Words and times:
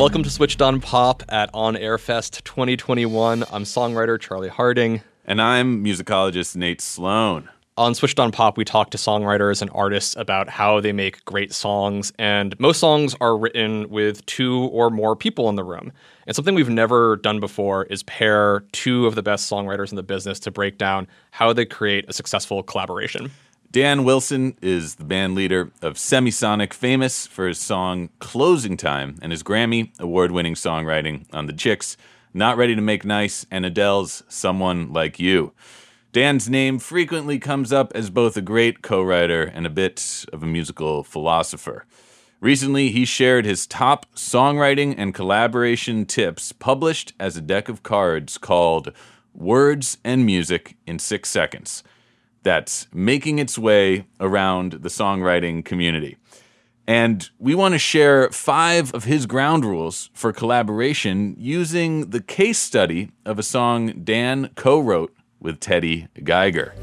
Welcome 0.00 0.22
to 0.22 0.30
Switched 0.30 0.62
on 0.62 0.80
Pop 0.80 1.22
at 1.28 1.50
On 1.52 1.76
Air 1.76 1.98
Fest 1.98 2.42
2021. 2.46 3.44
I'm 3.52 3.64
songwriter 3.64 4.18
Charlie 4.18 4.48
Harding. 4.48 5.02
And 5.26 5.42
I'm 5.42 5.84
musicologist 5.84 6.56
Nate 6.56 6.80
Sloan. 6.80 7.50
On 7.76 7.94
Switched 7.94 8.18
on 8.18 8.32
Pop, 8.32 8.56
we 8.56 8.64
talk 8.64 8.88
to 8.92 8.96
songwriters 8.96 9.60
and 9.60 9.70
artists 9.74 10.16
about 10.16 10.48
how 10.48 10.80
they 10.80 10.92
make 10.92 11.22
great 11.26 11.52
songs. 11.52 12.14
And 12.18 12.58
most 12.58 12.80
songs 12.80 13.14
are 13.20 13.36
written 13.36 13.90
with 13.90 14.24
two 14.24 14.70
or 14.72 14.88
more 14.88 15.14
people 15.14 15.50
in 15.50 15.56
the 15.56 15.64
room. 15.64 15.92
And 16.26 16.34
something 16.34 16.54
we've 16.54 16.70
never 16.70 17.16
done 17.16 17.38
before 17.38 17.84
is 17.84 18.02
pair 18.04 18.64
two 18.72 19.06
of 19.06 19.16
the 19.16 19.22
best 19.22 19.52
songwriters 19.52 19.90
in 19.90 19.96
the 19.96 20.02
business 20.02 20.40
to 20.40 20.50
break 20.50 20.78
down 20.78 21.08
how 21.30 21.52
they 21.52 21.66
create 21.66 22.06
a 22.08 22.14
successful 22.14 22.62
collaboration. 22.62 23.30
Dan 23.72 24.02
Wilson 24.02 24.56
is 24.60 24.96
the 24.96 25.04
band 25.04 25.36
leader 25.36 25.70
of 25.80 25.94
Semisonic, 25.94 26.72
famous 26.72 27.28
for 27.28 27.46
his 27.46 27.60
song 27.60 28.08
Closing 28.18 28.76
Time 28.76 29.14
and 29.22 29.30
his 29.30 29.44
Grammy 29.44 29.96
award 30.00 30.32
winning 30.32 30.54
songwriting 30.54 31.24
on 31.32 31.46
The 31.46 31.52
Chicks, 31.52 31.96
Not 32.34 32.56
Ready 32.56 32.74
to 32.74 32.80
Make 32.80 33.04
Nice, 33.04 33.46
and 33.48 33.64
Adele's 33.64 34.24
Someone 34.28 34.92
Like 34.92 35.20
You. 35.20 35.52
Dan's 36.10 36.50
name 36.50 36.80
frequently 36.80 37.38
comes 37.38 37.72
up 37.72 37.92
as 37.94 38.10
both 38.10 38.36
a 38.36 38.42
great 38.42 38.82
co 38.82 39.00
writer 39.04 39.44
and 39.44 39.64
a 39.68 39.70
bit 39.70 40.24
of 40.32 40.42
a 40.42 40.46
musical 40.46 41.04
philosopher. 41.04 41.86
Recently, 42.40 42.90
he 42.90 43.04
shared 43.04 43.44
his 43.44 43.68
top 43.68 44.12
songwriting 44.16 44.96
and 44.98 45.14
collaboration 45.14 46.06
tips 46.06 46.50
published 46.50 47.12
as 47.20 47.36
a 47.36 47.40
deck 47.40 47.68
of 47.68 47.84
cards 47.84 48.36
called 48.36 48.92
Words 49.32 49.98
and 50.02 50.26
Music 50.26 50.76
in 50.88 50.98
Six 50.98 51.28
Seconds 51.28 51.84
that's 52.42 52.86
making 52.92 53.38
its 53.38 53.58
way 53.58 54.06
around 54.18 54.72
the 54.72 54.88
songwriting 54.88 55.64
community. 55.64 56.16
And 56.86 57.30
we 57.38 57.54
want 57.54 57.74
to 57.74 57.78
share 57.78 58.30
five 58.30 58.92
of 58.94 59.04
his 59.04 59.26
ground 59.26 59.64
rules 59.64 60.10
for 60.12 60.32
collaboration 60.32 61.36
using 61.38 62.10
the 62.10 62.20
case 62.20 62.58
study 62.58 63.12
of 63.24 63.38
a 63.38 63.44
song 63.44 64.02
Dan 64.02 64.50
co 64.56 64.80
wrote 64.80 65.14
with 65.38 65.60
Teddy 65.60 66.08
Geiger. 66.24 66.74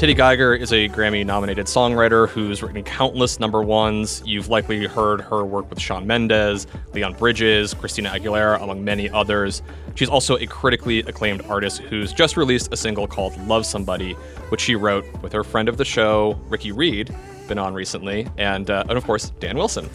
Teddy 0.00 0.14
Geiger 0.14 0.54
is 0.54 0.72
a 0.72 0.88
Grammy 0.88 1.26
nominated 1.26 1.66
songwriter 1.66 2.26
who's 2.26 2.62
written 2.62 2.82
countless 2.82 3.38
number 3.38 3.60
ones. 3.62 4.22
You've 4.24 4.48
likely 4.48 4.86
heard 4.86 5.20
her 5.20 5.44
work 5.44 5.68
with 5.68 5.78
Shawn 5.78 6.06
Mendes, 6.06 6.66
Leon 6.94 7.12
Bridges, 7.12 7.74
Christina 7.74 8.08
Aguilera, 8.08 8.62
among 8.62 8.82
many 8.82 9.10
others. 9.10 9.60
She's 9.96 10.08
also 10.08 10.38
a 10.38 10.46
critically 10.46 11.00
acclaimed 11.00 11.42
artist 11.50 11.82
who's 11.82 12.14
just 12.14 12.38
released 12.38 12.72
a 12.72 12.78
single 12.78 13.06
called 13.06 13.36
Love 13.46 13.66
Somebody, 13.66 14.14
which 14.48 14.62
she 14.62 14.74
wrote 14.74 15.04
with 15.20 15.34
her 15.34 15.44
friend 15.44 15.68
of 15.68 15.76
the 15.76 15.84
show, 15.84 16.40
Ricky 16.48 16.72
Reed, 16.72 17.14
been 17.46 17.58
on 17.58 17.74
recently, 17.74 18.26
and, 18.38 18.70
uh, 18.70 18.84
and 18.88 18.96
of 18.96 19.04
course, 19.04 19.28
Dan 19.38 19.58
Wilson. 19.58 19.86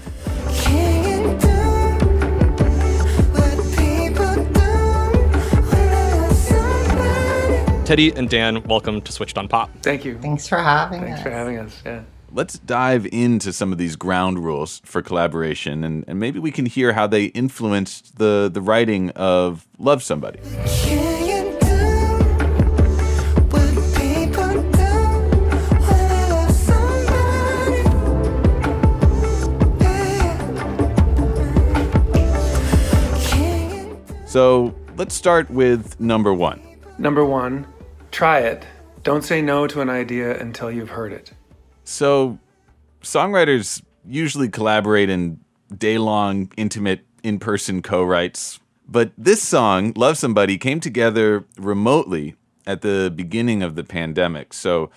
Teddy 7.85 8.11
and 8.15 8.27
Dan, 8.27 8.63
welcome 8.63 8.99
to 8.99 9.11
Switched 9.11 9.37
on 9.37 9.47
Pop. 9.47 9.69
Thank 9.83 10.03
you. 10.03 10.17
Thanks 10.17 10.47
for 10.47 10.57
having 10.57 11.01
Thanks 11.01 11.19
us. 11.19 11.23
Thanks 11.23 11.29
for 11.29 11.29
having 11.29 11.57
us. 11.59 11.81
Yeah. 11.85 12.01
Let's 12.31 12.57
dive 12.57 13.05
into 13.11 13.53
some 13.53 13.71
of 13.71 13.77
these 13.77 13.95
ground 13.95 14.43
rules 14.43 14.81
for 14.85 15.03
collaboration 15.03 15.83
and, 15.83 16.03
and 16.07 16.19
maybe 16.19 16.39
we 16.39 16.49
can 16.49 16.65
hear 16.65 16.93
how 16.93 17.05
they 17.05 17.25
influenced 17.25 18.17
the, 18.17 18.49
the 18.51 18.59
writing 18.59 19.11
of 19.11 19.67
Love 19.77 20.01
Somebody. 20.01 20.39
So 34.25 34.73
let's 34.97 35.13
start 35.13 35.51
with 35.51 35.99
number 35.99 36.33
one. 36.33 36.63
Number 36.97 37.23
one, 37.25 37.67
try 38.15 38.39
it. 38.39 38.65
Don't 39.03 39.23
say 39.23 39.41
no 39.41 39.67
to 39.67 39.81
an 39.81 39.89
idea 39.89 40.39
until 40.39 40.71
you've 40.71 40.89
heard 40.89 41.11
it. 41.11 41.33
So, 41.83 42.39
songwriters 43.03 43.83
usually 44.07 44.47
collaborate 44.47 45.09
in 45.09 45.41
day 45.77 45.97
long, 45.97 46.49
intimate, 46.55 47.01
in 47.23 47.39
person 47.39 47.81
co 47.81 48.03
writes. 48.03 48.59
But 48.87 49.11
this 49.17 49.43
song, 49.43 49.91
Love 49.97 50.17
Somebody, 50.17 50.57
came 50.57 50.79
together 50.79 51.43
remotely 51.57 52.35
at 52.65 52.81
the 52.81 53.11
beginning 53.13 53.61
of 53.61 53.75
the 53.75 53.83
pandemic. 53.83 54.53
So, 54.53 54.91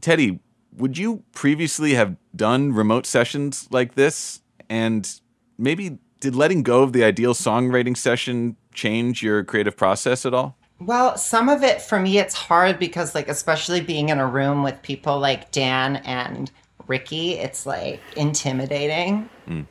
Teddy, 0.00 0.40
would 0.74 0.96
you 0.96 1.24
previously 1.32 1.94
have 1.94 2.16
done 2.34 2.72
remote 2.72 3.04
sessions 3.04 3.68
like 3.70 3.94
this? 3.94 4.40
And 4.70 5.20
maybe 5.58 5.98
did 6.20 6.34
letting 6.34 6.62
go 6.62 6.82
of 6.82 6.94
the 6.94 7.04
ideal 7.04 7.34
songwriting 7.34 7.96
session 7.96 8.56
change 8.72 9.22
your 9.22 9.44
creative 9.44 9.76
process 9.76 10.24
at 10.24 10.32
all? 10.32 10.56
Well, 10.80 11.16
some 11.16 11.48
of 11.48 11.62
it 11.62 11.82
for 11.82 11.98
me, 11.98 12.18
it's 12.18 12.34
hard 12.34 12.78
because, 12.78 13.14
like, 13.14 13.28
especially 13.28 13.80
being 13.80 14.10
in 14.10 14.18
a 14.18 14.26
room 14.26 14.62
with 14.62 14.80
people 14.82 15.18
like 15.18 15.50
Dan 15.50 15.96
and 15.96 16.50
Ricky, 16.86 17.32
it's 17.32 17.66
like 17.66 18.00
intimidating. 18.16 19.28
Mm. 19.48 19.66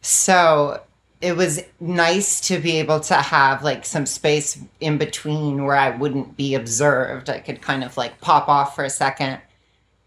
So 0.00 0.82
it 1.20 1.36
was 1.36 1.62
nice 1.80 2.40
to 2.42 2.58
be 2.58 2.78
able 2.78 3.00
to 3.00 3.14
have 3.14 3.64
like 3.64 3.84
some 3.84 4.06
space 4.06 4.60
in 4.80 4.98
between 4.98 5.64
where 5.64 5.74
I 5.74 5.90
wouldn't 5.90 6.36
be 6.36 6.54
observed. 6.54 7.28
I 7.28 7.40
could 7.40 7.60
kind 7.60 7.82
of 7.82 7.96
like 7.96 8.20
pop 8.20 8.48
off 8.48 8.74
for 8.74 8.84
a 8.84 8.90
second 8.90 9.40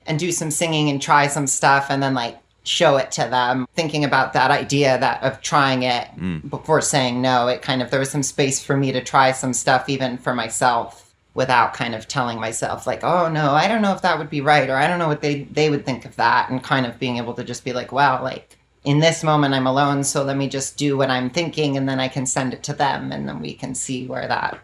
and 0.06 0.18
do 0.18 0.32
some 0.32 0.52
singing 0.52 0.90
and 0.90 1.02
try 1.02 1.28
some 1.28 1.48
stuff 1.48 1.88
and 1.90 2.02
then 2.02 2.14
like 2.14 2.38
show 2.64 2.98
it 2.98 3.12
to 3.12 3.22
them 3.22 3.68
thinking 3.74 4.04
about 4.04 4.34
that 4.34 4.52
idea 4.52 4.98
that 5.00 5.22
of 5.24 5.42
trying 5.42 5.82
it 5.84 6.08
before 6.50 6.80
saying 6.82 7.22
no 7.22 7.48
it 7.48 7.62
kind 7.62 7.82
of 7.82 7.90
there 7.90 8.00
was 8.00 8.12
some 8.12 8.22
space 8.24 8.64
for 8.64 8.78
me 8.78 8.92
to 8.92 9.02
try 9.04 9.32
some 9.32 9.54
stuff 9.54 9.90
even 9.90 10.18
for 10.18 10.34
myself 10.36 11.14
without 11.34 11.74
kind 11.74 11.96
of 11.96 12.08
telling 12.08 12.40
myself 12.40 12.86
like 12.86 13.04
oh 13.04 13.28
no 13.30 13.52
i 13.54 13.68
don't 13.68 13.82
know 13.82 13.94
if 13.94 14.02
that 14.04 14.18
would 14.20 14.30
be 14.30 14.42
right 14.42 14.70
or 14.70 14.76
i 14.76 14.86
don't 14.86 15.00
know 15.00 15.08
what 15.08 15.22
they 15.22 15.44
they 15.46 15.70
would 15.72 15.86
think 15.86 16.06
of 16.06 16.16
that 16.18 16.50
and 16.50 16.64
kind 16.64 16.86
of 16.86 17.00
being 17.00 17.18
able 17.18 17.34
to 17.34 17.44
just 17.44 17.64
be 17.66 17.74
like 17.74 17.92
wow 17.92 18.22
like 18.22 18.58
in 18.84 19.00
this 19.00 19.24
moment 19.24 19.54
i'm 19.56 19.66
alone 19.68 20.04
so 20.04 20.24
let 20.24 20.38
me 20.38 20.48
just 20.48 20.78
do 20.78 20.96
what 20.98 21.10
i'm 21.10 21.30
thinking 21.32 21.78
and 21.78 21.90
then 21.90 22.00
i 22.00 22.08
can 22.08 22.26
send 22.28 22.54
it 22.54 22.62
to 22.62 22.74
them 22.74 23.12
and 23.12 23.28
then 23.28 23.40
we 23.40 23.54
can 23.54 23.74
see 23.74 24.06
where 24.06 24.28
that 24.28 24.60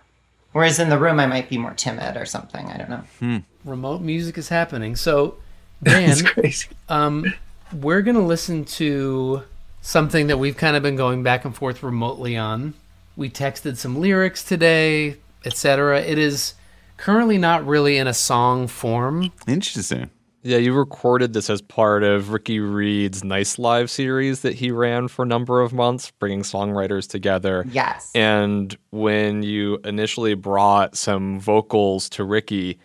whereas 0.51 0.77
in 0.77 0.89
the 0.89 0.99
room 0.99 1.19
i 1.19 1.25
might 1.25 1.49
be 1.49 1.57
more 1.57 1.73
timid 1.73 2.15
or 2.15 2.25
something 2.25 2.67
i 2.67 2.77
don't 2.77 2.89
know 2.91 3.41
remote 3.65 4.01
music 4.01 4.37
is 4.37 4.47
happening. 4.49 4.95
So, 4.95 5.35
Dan, 5.83 6.09
It's 6.11 6.21
crazy. 6.21 6.67
um, 6.87 7.25
we're 7.73 8.01
gonna 8.01 8.25
listen 8.25 8.65
to 8.65 9.43
something 9.81 10.27
that 10.27 10.37
we've 10.37 10.57
kind 10.57 10.75
of 10.75 10.83
been 10.83 10.95
going 10.95 11.23
back 11.23 11.45
and 11.45 11.55
forth 11.55 11.83
remotely 11.83 12.37
on. 12.37 12.73
We 13.15 13.29
texted 13.29 13.77
some 13.77 13.99
lyrics 13.99 14.43
today, 14.43 15.17
etc. 15.45 16.01
It 16.01 16.17
is 16.17 16.53
currently 16.97 17.37
not 17.37 17.65
really 17.65 17.97
in 17.97 18.07
a 18.07 18.13
song 18.13 18.67
form. 18.67 19.31
Interesting. 19.47 20.09
Yeah, 20.43 20.57
you 20.57 20.73
recorded 20.73 21.33
this 21.33 21.49
as 21.49 21.61
part 21.61 22.03
of 22.03 22.29
Ricky 22.29 22.59
Reed's 22.59 23.23
Nice 23.23 23.59
Life 23.59 23.89
series 23.89 24.41
that 24.41 24.53
he 24.53 24.71
ran 24.71 25.07
for 25.07 25.23
a 25.23 25.25
number 25.25 25.61
of 25.61 25.73
months, 25.73 26.11
bringing 26.19 26.43
songwriters 26.43 27.09
together. 27.09 27.65
yes 27.71 28.11
And 28.15 28.77
when 28.91 29.43
you 29.43 29.79
initially 29.83 30.35
brought 30.35 30.95
some 30.95 31.39
vocals 31.39 32.07
to 32.11 32.23
Ricky, 32.23 32.79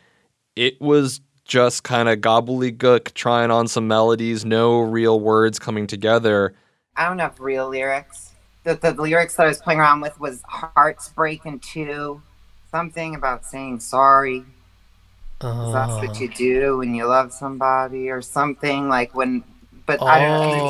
it 0.56 0.80
was 0.80 1.20
just 1.44 1.82
kind 1.84 2.08
of 2.08 2.20
gobbledygook, 2.20 3.14
trying 3.14 3.50
on 3.50 3.68
some 3.68 3.88
melodies, 3.88 4.44
no 4.44 4.80
real 4.80 5.20
words 5.20 5.58
coming 5.58 5.86
together. 5.86 6.54
I 6.96 7.08
don't 7.08 7.18
have 7.18 7.38
real 7.40 7.68
lyrics. 7.68 8.32
The, 8.64 8.74
the 8.74 8.92
lyrics 8.92 9.36
that 9.36 9.44
I 9.44 9.48
was 9.48 9.58
playing 9.58 9.80
around 9.80 10.02
with 10.02 10.18
was 10.20 10.42
hearts 10.46 11.08
break 11.08 11.44
in 11.46 11.58
two, 11.58 12.22
something 12.70 13.14
about 13.14 13.44
saying 13.44 13.80
sorry. 13.80 14.44
'cause 15.40 15.72
That's 15.72 15.94
what 16.06 16.20
you 16.20 16.28
oh. 16.32 16.36
do 16.36 16.78
when 16.78 16.94
you 16.94 17.04
love 17.06 17.32
somebody, 17.32 18.08
or 18.10 18.22
something 18.22 18.88
like 18.88 19.12
when. 19.14 19.42
But 19.86 20.00
I 20.00 20.20
don't 20.20 20.56
know. 20.56 20.66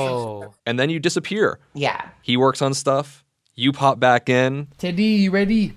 Oh, 0.46 0.54
And 0.64 0.80
then 0.80 0.88
you 0.88 0.98
disappear. 0.98 1.58
yeah 1.75 2.08
He 2.22 2.38
works 2.38 2.62
on 2.62 2.72
stuff, 2.72 3.22
You 3.54 3.72
pop 3.72 4.00
back 4.00 4.30
in, 4.30 4.68
Teddy, 4.78 5.02
you 5.04 5.30
ready? 5.30 5.76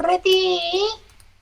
Ready? 0.00 0.88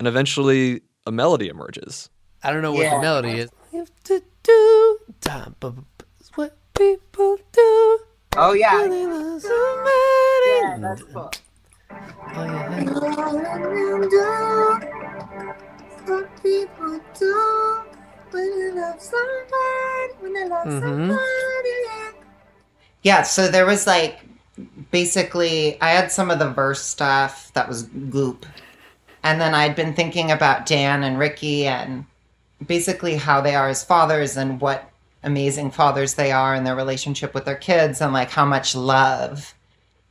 and 0.01 0.09
eventually 0.09 0.81
a 1.07 1.13
melody 1.13 1.47
emerges. 1.49 2.11
I 2.43 2.53
don't 2.53 2.63
know 2.63 2.73
what 2.73 2.83
Yeah. 2.85 2.95
the 2.97 3.01
melody 3.03 3.39
is. 3.41 3.51
Have 3.73 3.91
to 4.05 4.23
do 4.43 4.99
time, 5.21 5.55
bu- 5.61 5.71
bu- 5.73 5.83
bu- 5.99 6.05
what 6.35 6.57
people 6.75 7.39
do. 7.53 8.01
Oh 8.37 8.53
yeah. 8.55 8.81
when 8.81 8.91
they 8.91 9.07
love 9.07 9.43
somebody. 9.43 10.51
Yeah, 10.63 10.79
that's 10.81 11.03
cool. 11.13 11.31
Oh, 11.91 12.45
yeah. 14.13 14.79
Some 16.07 16.25
people 16.43 17.01
do 17.19 17.85
when 18.31 18.59
they 18.59 18.81
love 18.81 19.01
somebody, 19.01 20.15
when 20.21 20.33
they 20.33 20.49
love 20.49 20.67
Mhm. 20.67 21.19
Yeah, 23.03 23.23
so 23.23 23.49
there 23.49 23.67
was 23.67 23.87
like 23.87 24.21
basically 24.91 25.81
I 25.81 25.91
had 25.91 26.11
some 26.13 26.31
of 26.31 26.39
the 26.39 26.51
verse 26.51 26.83
stuff 26.83 27.51
that 27.55 27.69
was 27.69 27.83
goop. 27.85 28.47
And 29.23 29.41
then 29.41 29.55
I'd 29.55 29.75
been 29.77 29.95
thinking 29.95 30.31
about 30.31 30.65
Dan 30.67 31.03
and 31.03 31.19
Ricky 31.19 31.67
and 31.67 32.07
basically 32.65 33.17
how 33.17 33.41
they 33.41 33.55
are 33.55 33.69
as 33.69 33.85
fathers 33.85 34.37
and 34.37 34.61
what 34.61 34.91
amazing 35.23 35.71
fathers 35.71 36.15
they 36.15 36.33
are 36.33 36.55
and 36.55 36.67
their 36.67 36.77
relationship 36.77 37.35
with 37.35 37.45
their 37.45 37.57
kids 37.57 38.01
and 38.01 38.13
like 38.13 38.31
how 38.31 38.45
much 38.45 38.75
love 38.75 39.55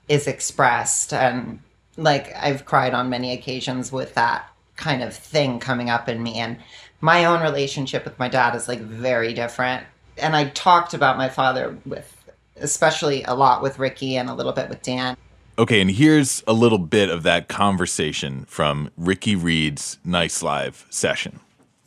is 0.07 0.27
expressed. 0.27 1.13
And 1.13 1.59
like 1.97 2.35
I've 2.35 2.65
cried 2.65 2.93
on 2.93 3.09
many 3.09 3.33
occasions 3.33 3.91
with 3.91 4.13
that 4.15 4.49
kind 4.75 5.03
of 5.03 5.15
thing 5.15 5.59
coming 5.59 5.89
up 5.89 6.07
in 6.07 6.21
me. 6.21 6.35
And 6.35 6.57
my 7.01 7.25
own 7.25 7.41
relationship 7.41 8.05
with 8.05 8.17
my 8.19 8.29
dad 8.29 8.55
is 8.55 8.67
like 8.67 8.79
very 8.79 9.33
different. 9.33 9.85
And 10.17 10.35
I 10.35 10.49
talked 10.49 10.93
about 10.93 11.17
my 11.17 11.29
father 11.29 11.77
with 11.85 12.15
especially 12.57 13.23
a 13.23 13.33
lot 13.33 13.61
with 13.61 13.79
Ricky 13.79 14.17
and 14.17 14.29
a 14.29 14.33
little 14.33 14.51
bit 14.51 14.69
with 14.69 14.81
Dan. 14.81 15.15
Okay, 15.57 15.81
and 15.81 15.91
here's 15.91 16.43
a 16.47 16.53
little 16.53 16.77
bit 16.77 17.09
of 17.09 17.23
that 17.23 17.47
conversation 17.47 18.45
from 18.45 18.91
Ricky 18.97 19.35
Reed's 19.35 19.97
Nice 20.05 20.41
Life 20.41 20.85
session. 20.89 21.39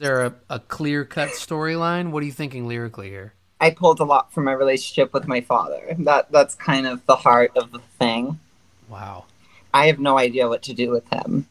Is 0.03 0.09
there 0.09 0.25
a, 0.25 0.35
a 0.51 0.59
clear 0.59 1.05
cut 1.05 1.29
storyline? 1.29 2.11
What 2.11 2.25
are 2.25 2.27
you 2.27 2.33
thinking 2.33 2.67
lyrically 2.67 3.09
here? 3.09 3.35
I 3.61 3.71
pulled 3.71 4.01
a 4.01 4.05
lot 4.05 4.33
from 4.33 4.43
my 4.43 4.53
relationship 4.53 5.13
with 5.13 5.29
my 5.29 5.41
father. 5.41 5.95
That 5.97 6.33
that's 6.33 6.57
kind 6.57 6.89
of 6.89 7.07
the 7.07 7.15
heart 7.15 7.53
of 7.57 7.71
the 7.71 7.79
thing. 8.01 8.41
Wow. 8.89 9.27
I 9.73 9.87
have 9.87 10.01
no 10.01 10.19
idea 10.19 10.49
what 10.49 10.63
to 10.63 10.75
do 10.75 10.91
with 10.91 11.09
him. 11.13 11.47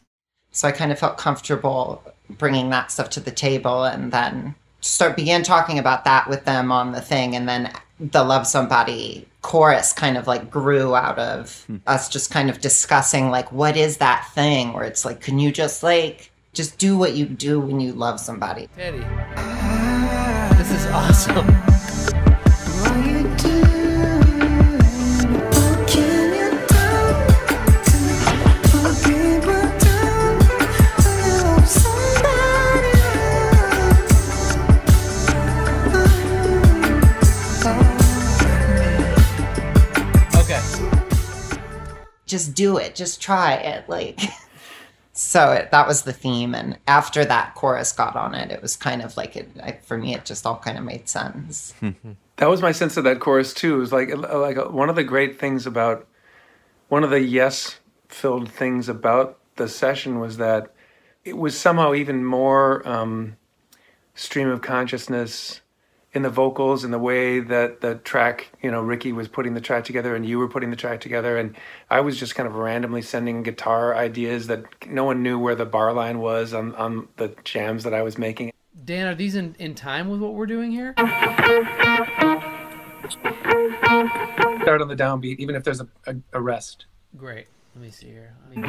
so 0.50 0.68
I 0.68 0.72
kind 0.72 0.92
of 0.92 0.98
felt 0.98 1.16
comfortable 1.16 2.02
bringing 2.28 2.68
that 2.68 2.92
stuff 2.92 3.08
to 3.10 3.20
the 3.20 3.30
table 3.30 3.84
and 3.84 4.12
then 4.12 4.54
start 4.82 5.16
began 5.16 5.42
talking 5.42 5.78
about 5.78 6.04
that 6.04 6.28
with 6.28 6.44
them 6.44 6.70
on 6.70 6.92
the 6.92 7.00
thing 7.00 7.34
and 7.34 7.48
then 7.48 7.72
the 7.98 8.22
love 8.22 8.46
somebody 8.46 9.26
chorus 9.40 9.94
kind 9.94 10.18
of 10.18 10.26
like 10.26 10.50
grew 10.50 10.94
out 10.94 11.18
of 11.18 11.64
hmm. 11.68 11.76
us 11.86 12.06
just 12.10 12.30
kind 12.30 12.50
of 12.50 12.60
discussing 12.60 13.30
like 13.30 13.50
what 13.50 13.78
is 13.78 13.96
that 13.96 14.28
thing 14.34 14.74
where 14.74 14.84
it's 14.84 15.06
like 15.06 15.20
can 15.20 15.38
you 15.38 15.50
just 15.50 15.82
like 15.82 16.31
just 16.54 16.76
do 16.76 16.98
what 16.98 17.14
you 17.14 17.24
do 17.24 17.58
when 17.58 17.80
you 17.80 17.92
love 17.92 18.20
somebody 18.20 18.68
Teddy. 18.76 18.98
This 20.58 20.70
is 20.70 20.86
awesome. 20.88 21.48
Okay. 40.36 40.60
just 42.26 42.54
do 42.54 42.76
it 42.76 42.94
just 42.94 43.22
try 43.22 43.54
it 43.54 43.88
like 43.88 44.20
so 45.12 45.52
it, 45.52 45.70
that 45.70 45.86
was 45.86 46.02
the 46.02 46.12
theme 46.12 46.54
and 46.54 46.78
after 46.86 47.24
that 47.24 47.54
chorus 47.54 47.92
got 47.92 48.16
on 48.16 48.34
it 48.34 48.50
it 48.50 48.62
was 48.62 48.76
kind 48.76 49.02
of 49.02 49.16
like 49.16 49.36
it 49.36 49.50
I, 49.62 49.72
for 49.82 49.98
me 49.98 50.14
it 50.14 50.24
just 50.24 50.46
all 50.46 50.58
kind 50.58 50.78
of 50.78 50.84
made 50.84 51.08
sense 51.08 51.74
That 52.42 52.50
was 52.50 52.60
my 52.60 52.72
sense 52.72 52.96
of 52.96 53.04
that 53.04 53.20
chorus 53.20 53.54
too. 53.54 53.76
It 53.76 53.78
was 53.78 53.92
like 53.92 54.10
like 54.16 54.56
one 54.72 54.90
of 54.90 54.96
the 54.96 55.04
great 55.04 55.38
things 55.38 55.64
about 55.64 56.06
one 56.88 57.04
of 57.04 57.10
the 57.10 57.20
yes 57.20 57.78
filled 58.08 58.50
things 58.50 58.88
about 58.88 59.38
the 59.54 59.68
session 59.68 60.18
was 60.18 60.38
that 60.38 60.74
it 61.24 61.36
was 61.36 61.56
somehow 61.56 61.94
even 61.94 62.24
more 62.24 62.86
um, 62.88 63.36
stream 64.14 64.48
of 64.48 64.60
consciousness 64.60 65.61
in 66.14 66.22
the 66.22 66.30
vocals 66.30 66.84
and 66.84 66.92
the 66.92 66.98
way 66.98 67.40
that 67.40 67.80
the 67.80 67.94
track, 67.96 68.50
you 68.62 68.70
know, 68.70 68.82
Ricky 68.82 69.12
was 69.12 69.28
putting 69.28 69.54
the 69.54 69.60
track 69.62 69.84
together 69.84 70.14
and 70.14 70.26
you 70.26 70.38
were 70.38 70.48
putting 70.48 70.68
the 70.70 70.76
track 70.76 71.00
together. 71.00 71.38
And 71.38 71.56
I 71.88 72.00
was 72.00 72.18
just 72.18 72.34
kind 72.34 72.46
of 72.46 72.54
randomly 72.54 73.00
sending 73.00 73.42
guitar 73.42 73.94
ideas 73.96 74.46
that 74.48 74.64
no 74.86 75.04
one 75.04 75.22
knew 75.22 75.38
where 75.38 75.54
the 75.54 75.64
bar 75.64 75.92
line 75.94 76.18
was 76.18 76.52
on, 76.52 76.74
on 76.74 77.08
the 77.16 77.34
jams 77.44 77.84
that 77.84 77.94
I 77.94 78.02
was 78.02 78.18
making. 78.18 78.52
Dan, 78.84 79.06
are 79.06 79.14
these 79.14 79.36
in, 79.36 79.54
in 79.58 79.74
time 79.74 80.10
with 80.10 80.20
what 80.20 80.34
we're 80.34 80.46
doing 80.46 80.70
here? 80.70 80.92
Start 84.62 84.80
on 84.82 84.88
the 84.88 84.96
downbeat, 84.96 85.38
even 85.38 85.54
if 85.54 85.64
there's 85.64 85.80
a, 85.80 85.88
a, 86.06 86.14
a 86.34 86.40
rest. 86.40 86.86
Great. 87.16 87.46
Let 87.74 87.82
me 87.84 87.90
see 87.90 88.06
here. 88.08 88.34
Me- 88.54 88.60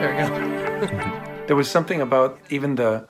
There 0.00 0.10
we 0.12 0.86
go. 0.86 1.46
there 1.48 1.56
was 1.56 1.68
something 1.70 2.00
about 2.00 2.38
even 2.50 2.76
the 2.76 3.06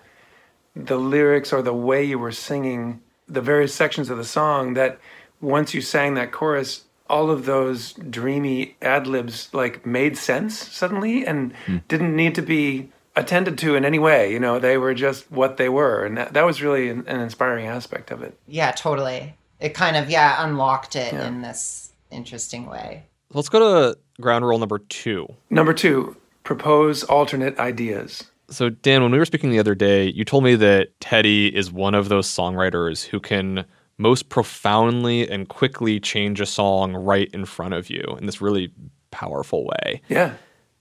the 0.76 0.97
lyrics 0.97 1.53
or 1.53 1.62
the 1.62 1.75
way 1.75 2.03
you 2.03 2.19
were 2.19 2.32
singing 2.32 3.00
the 3.29 3.41
various 3.41 3.75
sections 3.75 4.11
of 4.11 4.19
the 4.19 4.25
song 4.25 4.75
that 4.75 4.99
once 5.41 5.75
you 5.75 5.81
sang 5.81 6.15
that 6.15 6.32
chorus 6.32 6.85
all 7.09 7.31
of 7.31 7.44
those 7.44 7.93
dreamy 7.93 8.76
ad 8.82 9.06
libs 9.06 9.53
like 9.53 9.85
made 9.85 10.17
sense 10.17 10.59
suddenly 10.59 11.26
and 11.26 11.53
hmm. 11.67 11.79
didn't 11.88 12.17
need 12.17 12.35
to 12.35 12.43
be 12.43 12.91
attended 13.17 13.56
to 13.56 13.76
in 13.76 13.85
any 13.85 13.99
way 13.99 14.32
you 14.32 14.41
know 14.41 14.59
they 14.59 14.76
were 14.76 14.94
just 14.94 15.31
what 15.31 15.56
they 15.56 15.69
were 15.69 16.05
and 16.05 16.17
that, 16.19 16.32
that 16.32 16.44
was 16.44 16.62
really 16.62 16.88
an, 16.88 17.05
an 17.06 17.20
inspiring 17.20 17.67
aspect 17.67 18.11
of 18.11 18.23
it 18.23 18.37
Yeah, 18.47 18.73
totally. 18.73 19.35
It 19.61 19.75
kind 19.75 19.97
of 19.97 20.11
yeah 20.11 20.44
unlocked 20.44 20.97
it 20.97 21.12
in 21.12 21.43
this 21.43 21.93
interesting 22.11 22.67
way. 22.67 23.05
Let's 23.32 23.49
go 23.49 23.61
to 23.93 23.99
ground 24.20 24.44
rule 24.44 24.59
number 24.59 24.79
two. 24.79 25.29
number 25.50 25.73
two 25.73 26.17
propose 26.43 27.05
alternate 27.05 27.59
ideas 27.59 28.25
So, 28.50 28.69
Dan, 28.69 29.02
when 29.02 29.12
we 29.12 29.19
were 29.19 29.25
speaking 29.25 29.50
the 29.50 29.58
other 29.58 29.75
day, 29.75 30.08
you 30.11 30.25
told 30.25 30.44
me 30.44 30.55
that 30.56 30.99
Teddy 31.00 31.55
is 31.55 31.73
one 31.73 31.94
of 31.94 32.08
those 32.08 32.29
songwriters 32.29 33.05
who 33.05 33.20
can 33.20 33.64
most 33.96 34.29
profoundly 34.29 35.29
and 35.29 35.49
quickly 35.49 36.00
change 36.00 36.41
a 36.41 36.46
song 36.46 36.94
right 36.94 37.31
in 37.32 37.44
front 37.44 37.75
of 37.75 37.88
you 37.88 38.02
in 38.19 38.26
this 38.26 38.41
really 38.41 38.73
powerful 39.11 39.64
way. 39.64 40.02
yeah 40.08 40.35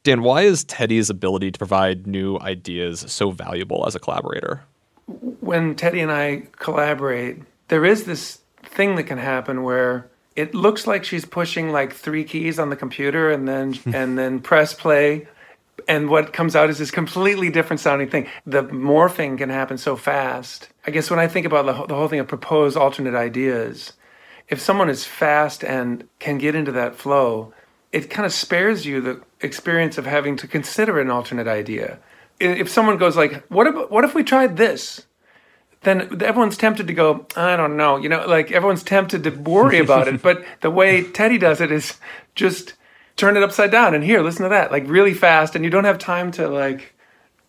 Dan, 0.04 0.22
why 0.22 0.42
is 0.42 0.66
Teddy's 0.66 1.10
ability 1.10 1.52
to 1.52 1.58
provide 1.58 2.08
new 2.08 2.38
ideas 2.40 3.06
so 3.08 3.32
valuable 3.32 3.86
as 3.88 3.96
a 3.96 4.00
collaborator? 4.00 4.62
when 5.06 5.76
Teddy 5.76 6.00
and 6.00 6.12
I 6.12 6.48
collaborate, 6.54 7.42
there 7.68 7.86
is 7.86 8.06
this 8.06 8.40
thing 8.64 8.96
that 8.96 9.04
can 9.04 9.18
happen 9.18 9.64
where 9.64 10.10
it 10.36 10.56
looks 10.56 10.88
like 10.88 11.04
she's 11.04 11.26
pushing 11.26 11.72
like 11.72 11.94
three 11.94 12.24
keys 12.24 12.58
on 12.58 12.70
the 12.70 12.76
computer 12.76 13.30
and 13.30 13.48
then 13.48 13.78
and 13.94 14.18
then 14.18 14.40
press 14.40 14.74
play 14.74 15.28
and 15.88 16.10
what 16.10 16.34
comes 16.34 16.56
out 16.56 16.70
is 16.70 16.78
this 16.78 16.92
completely 16.92 17.50
different 17.50 17.80
sounding 17.80 18.10
thing. 18.10 18.28
The 18.46 18.64
morphing 18.64 19.38
can 19.38 19.50
happen 19.50 19.78
so 19.78 19.96
fast. 19.96 20.70
I 20.86 20.92
guess 20.92 21.10
when 21.10 21.20
I 21.20 21.28
think 21.28 21.46
about 21.46 21.66
the, 21.66 21.74
whole- 21.74 21.88
the 21.88 21.96
whole 21.96 22.08
thing 22.08 22.20
of 22.20 22.28
propose 22.28 22.76
alternate 22.78 23.16
ideas, 23.16 23.94
if 24.48 24.60
someone 24.60 24.90
is 24.90 25.06
fast 25.06 25.64
and 25.64 26.08
can 26.20 26.38
get 26.38 26.56
into 26.56 26.72
that 26.74 26.96
flow, 26.96 27.54
it 27.92 28.10
kind 28.10 28.26
of 28.26 28.34
spares 28.34 28.86
you 28.86 29.02
the 29.02 29.22
experience 29.42 29.98
of 29.98 30.06
having 30.06 30.36
to 30.38 30.48
consider 30.48 31.00
an 31.00 31.10
alternate 31.10 31.48
idea. 31.48 32.00
If 32.40 32.70
someone 32.70 32.98
goes 32.98 33.16
like, 33.16 33.44
"What 33.50 33.68
if 33.68 33.90
what 33.92 34.04
if 34.04 34.16
we 34.16 34.24
tried 34.24 34.58
this?" 34.58 35.06
then 35.84 36.22
everyone's 36.24 36.58
tempted 36.58 36.88
to 36.88 36.94
go, 36.94 37.28
I 37.36 37.58
don't 37.58 37.76
know, 37.76 37.98
you 37.98 38.08
know, 38.08 38.26
like 38.26 38.52
everyone's 38.52 38.84
tempted 38.84 39.24
to 39.26 39.32
worry 39.32 39.80
about 39.80 40.08
it. 40.08 40.22
But 40.28 40.44
the 40.62 40.72
way 40.72 41.04
Teddy 41.04 41.38
does 41.38 41.60
it 41.60 41.72
is 41.72 41.98
just 42.36 42.74
turn 43.16 43.38
it 43.38 43.44
upside 43.44 43.72
down 43.72 43.94
and 43.94 44.04
here, 44.04 44.22
listen 44.22 44.44
to 44.44 44.50
that, 44.50 44.72
like 44.72 44.88
really 44.88 45.14
fast, 45.14 45.56
and 45.56 45.64
you 45.64 45.72
don't 45.72 45.86
have 45.86 45.98
time 45.98 46.32
to 46.32 46.48
like 46.48 46.94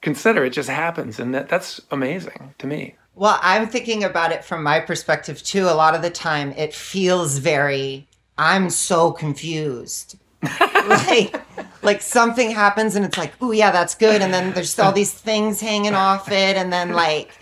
consider. 0.01 0.45
It 0.45 0.51
just 0.51 0.69
happens, 0.69 1.19
and 1.19 1.35
that 1.35 1.49
that's 1.49 1.81
amazing 1.91 2.55
to 2.59 2.67
me. 2.67 2.95
Well, 3.15 3.39
I'm 3.43 3.69
thinking 3.69 4.03
about 4.03 4.33
it 4.33 4.45
from 4.45 4.63
my 4.63 4.81
perspective 4.81 5.43
too. 5.43 5.65
A 5.65 5.75
lot 5.75 5.95
of 5.95 6.03
the 6.03 6.11
time, 6.11 6.53
it 6.53 6.75
feels 6.75 7.39
very. 7.39 8.07
I'm 8.37 8.71
so 8.71 9.13
confused. 9.13 10.19
like, 10.89 11.41
like 11.83 12.03
something 12.03 12.51
happens 12.51 12.97
and 12.97 13.05
it's 13.07 13.17
like, 13.17 13.33
oh 13.41 13.53
yeah, 13.53 13.71
that's 13.71 13.95
good, 13.95 14.21
and 14.21 14.35
then 14.35 14.53
there's 14.53 14.79
all 14.79 14.93
these 14.93 15.13
things 15.13 15.61
hanging 15.61 15.95
off 15.95 16.31
it, 16.31 16.57
and 16.57 16.73
then 16.73 16.93
like, 16.93 17.33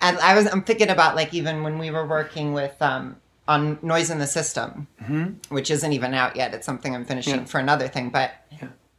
and 0.00 0.18
I 0.18 0.34
was 0.34 0.46
I'm 0.52 0.62
thinking 0.62 0.90
about 0.90 1.16
like 1.16 1.34
even 1.34 1.62
when 1.62 1.78
we 1.78 1.90
were 1.90 2.06
working 2.06 2.52
with 2.52 2.80
um 2.80 3.16
on 3.46 3.78
noise 3.82 4.10
in 4.10 4.18
the 4.18 4.26
system, 4.26 4.86
mm-hmm. 5.02 5.54
which 5.54 5.70
isn't 5.70 5.92
even 5.92 6.14
out 6.14 6.36
yet. 6.36 6.54
It's 6.54 6.66
something 6.66 6.94
I'm 6.94 7.04
finishing 7.04 7.44
for 7.46 7.58
another 7.58 7.88
thing, 7.88 8.10
but. 8.10 8.32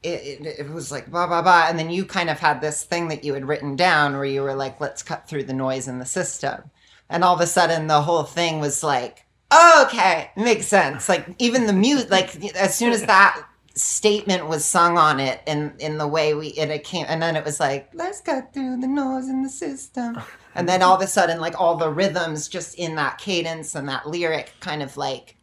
It, 0.04 0.46
it, 0.46 0.60
it 0.60 0.70
was 0.70 0.92
like 0.92 1.10
blah 1.10 1.26
blah 1.26 1.42
blah 1.42 1.66
and 1.68 1.80
then 1.80 1.90
you 1.90 2.06
kind 2.06 2.30
of 2.30 2.38
had 2.38 2.62
this 2.62 2.84
thing 2.84 3.08
that 3.08 3.24
you 3.24 3.34
had 3.34 3.48
written 3.48 3.76
down 3.76 4.14
where 4.14 4.26
you 4.26 4.44
were 4.44 4.54
like 4.54 4.80
let's 4.80 5.02
cut 5.02 5.28
through 5.28 5.46
the 5.46 5.54
noise 5.54 5.88
in 5.88 5.98
the 5.98 6.06
system 6.06 6.70
and 7.10 7.24
all 7.24 7.34
of 7.34 7.42
a 7.42 7.48
sudden 7.48 7.88
the 7.88 8.04
whole 8.04 8.22
thing 8.22 8.60
was 8.60 8.84
like 8.84 9.26
oh, 9.52 9.86
okay, 9.88 10.32
makes 10.36 10.68
sense. 10.68 11.10
Like 11.10 11.28
even 11.40 11.66
the 11.66 11.74
mute, 11.74 12.10
like 12.12 12.36
as 12.56 12.76
soon 12.76 12.92
as 12.94 13.06
that 13.06 13.48
statement 13.76 14.48
was 14.48 14.64
sung 14.64 14.98
on 14.98 15.20
it, 15.20 15.42
and 15.48 15.74
in 15.80 15.98
the 15.98 16.08
way 16.08 16.34
we 16.34 16.48
it, 16.50 16.70
it 16.70 16.84
came, 16.84 17.06
and 17.08 17.22
then 17.22 17.36
it 17.36 17.46
was 17.46 17.60
like, 17.60 17.90
let's 17.94 18.22
cut 18.22 18.54
through 18.54 18.78
the 18.78 18.88
noise 18.88 19.30
in 19.30 19.44
the 19.44 19.50
system, 19.50 20.22
and 20.56 20.68
then 20.68 20.82
all 20.82 20.96
of 20.96 21.02
a 21.02 21.08
sudden, 21.08 21.40
like 21.40 21.60
all 21.60 21.76
the 21.76 21.90
rhythms 21.90 22.48
just 22.48 22.76
in 22.76 22.96
that 22.96 23.18
cadence 23.18 23.76
and 23.76 23.88
that 23.90 24.08
lyric, 24.08 24.54
kind 24.62 24.82
of 24.82 24.96
like, 24.96 25.36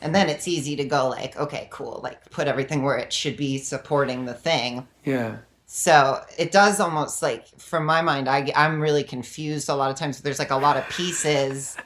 and 0.00 0.14
then 0.14 0.28
it's 0.28 0.46
easy 0.48 0.76
to 0.76 0.84
go 0.84 1.08
like, 1.08 1.36
okay, 1.36 1.68
cool, 1.70 2.00
like 2.02 2.30
put 2.30 2.46
everything 2.46 2.82
where 2.82 2.96
it 2.96 3.12
should 3.12 3.36
be, 3.36 3.58
supporting 3.58 4.24
the 4.24 4.34
thing. 4.34 4.86
Yeah. 5.04 5.38
So 5.66 6.22
it 6.38 6.52
does 6.52 6.80
almost 6.80 7.22
like, 7.22 7.48
from 7.58 7.84
my 7.84 8.02
mind, 8.02 8.28
I, 8.28 8.52
I'm 8.54 8.80
really 8.80 9.04
confused 9.04 9.68
a 9.68 9.74
lot 9.74 9.90
of 9.90 9.96
times. 9.96 10.20
There's 10.20 10.38
like 10.38 10.50
a 10.50 10.56
lot 10.56 10.76
of 10.76 10.88
pieces 10.90 11.76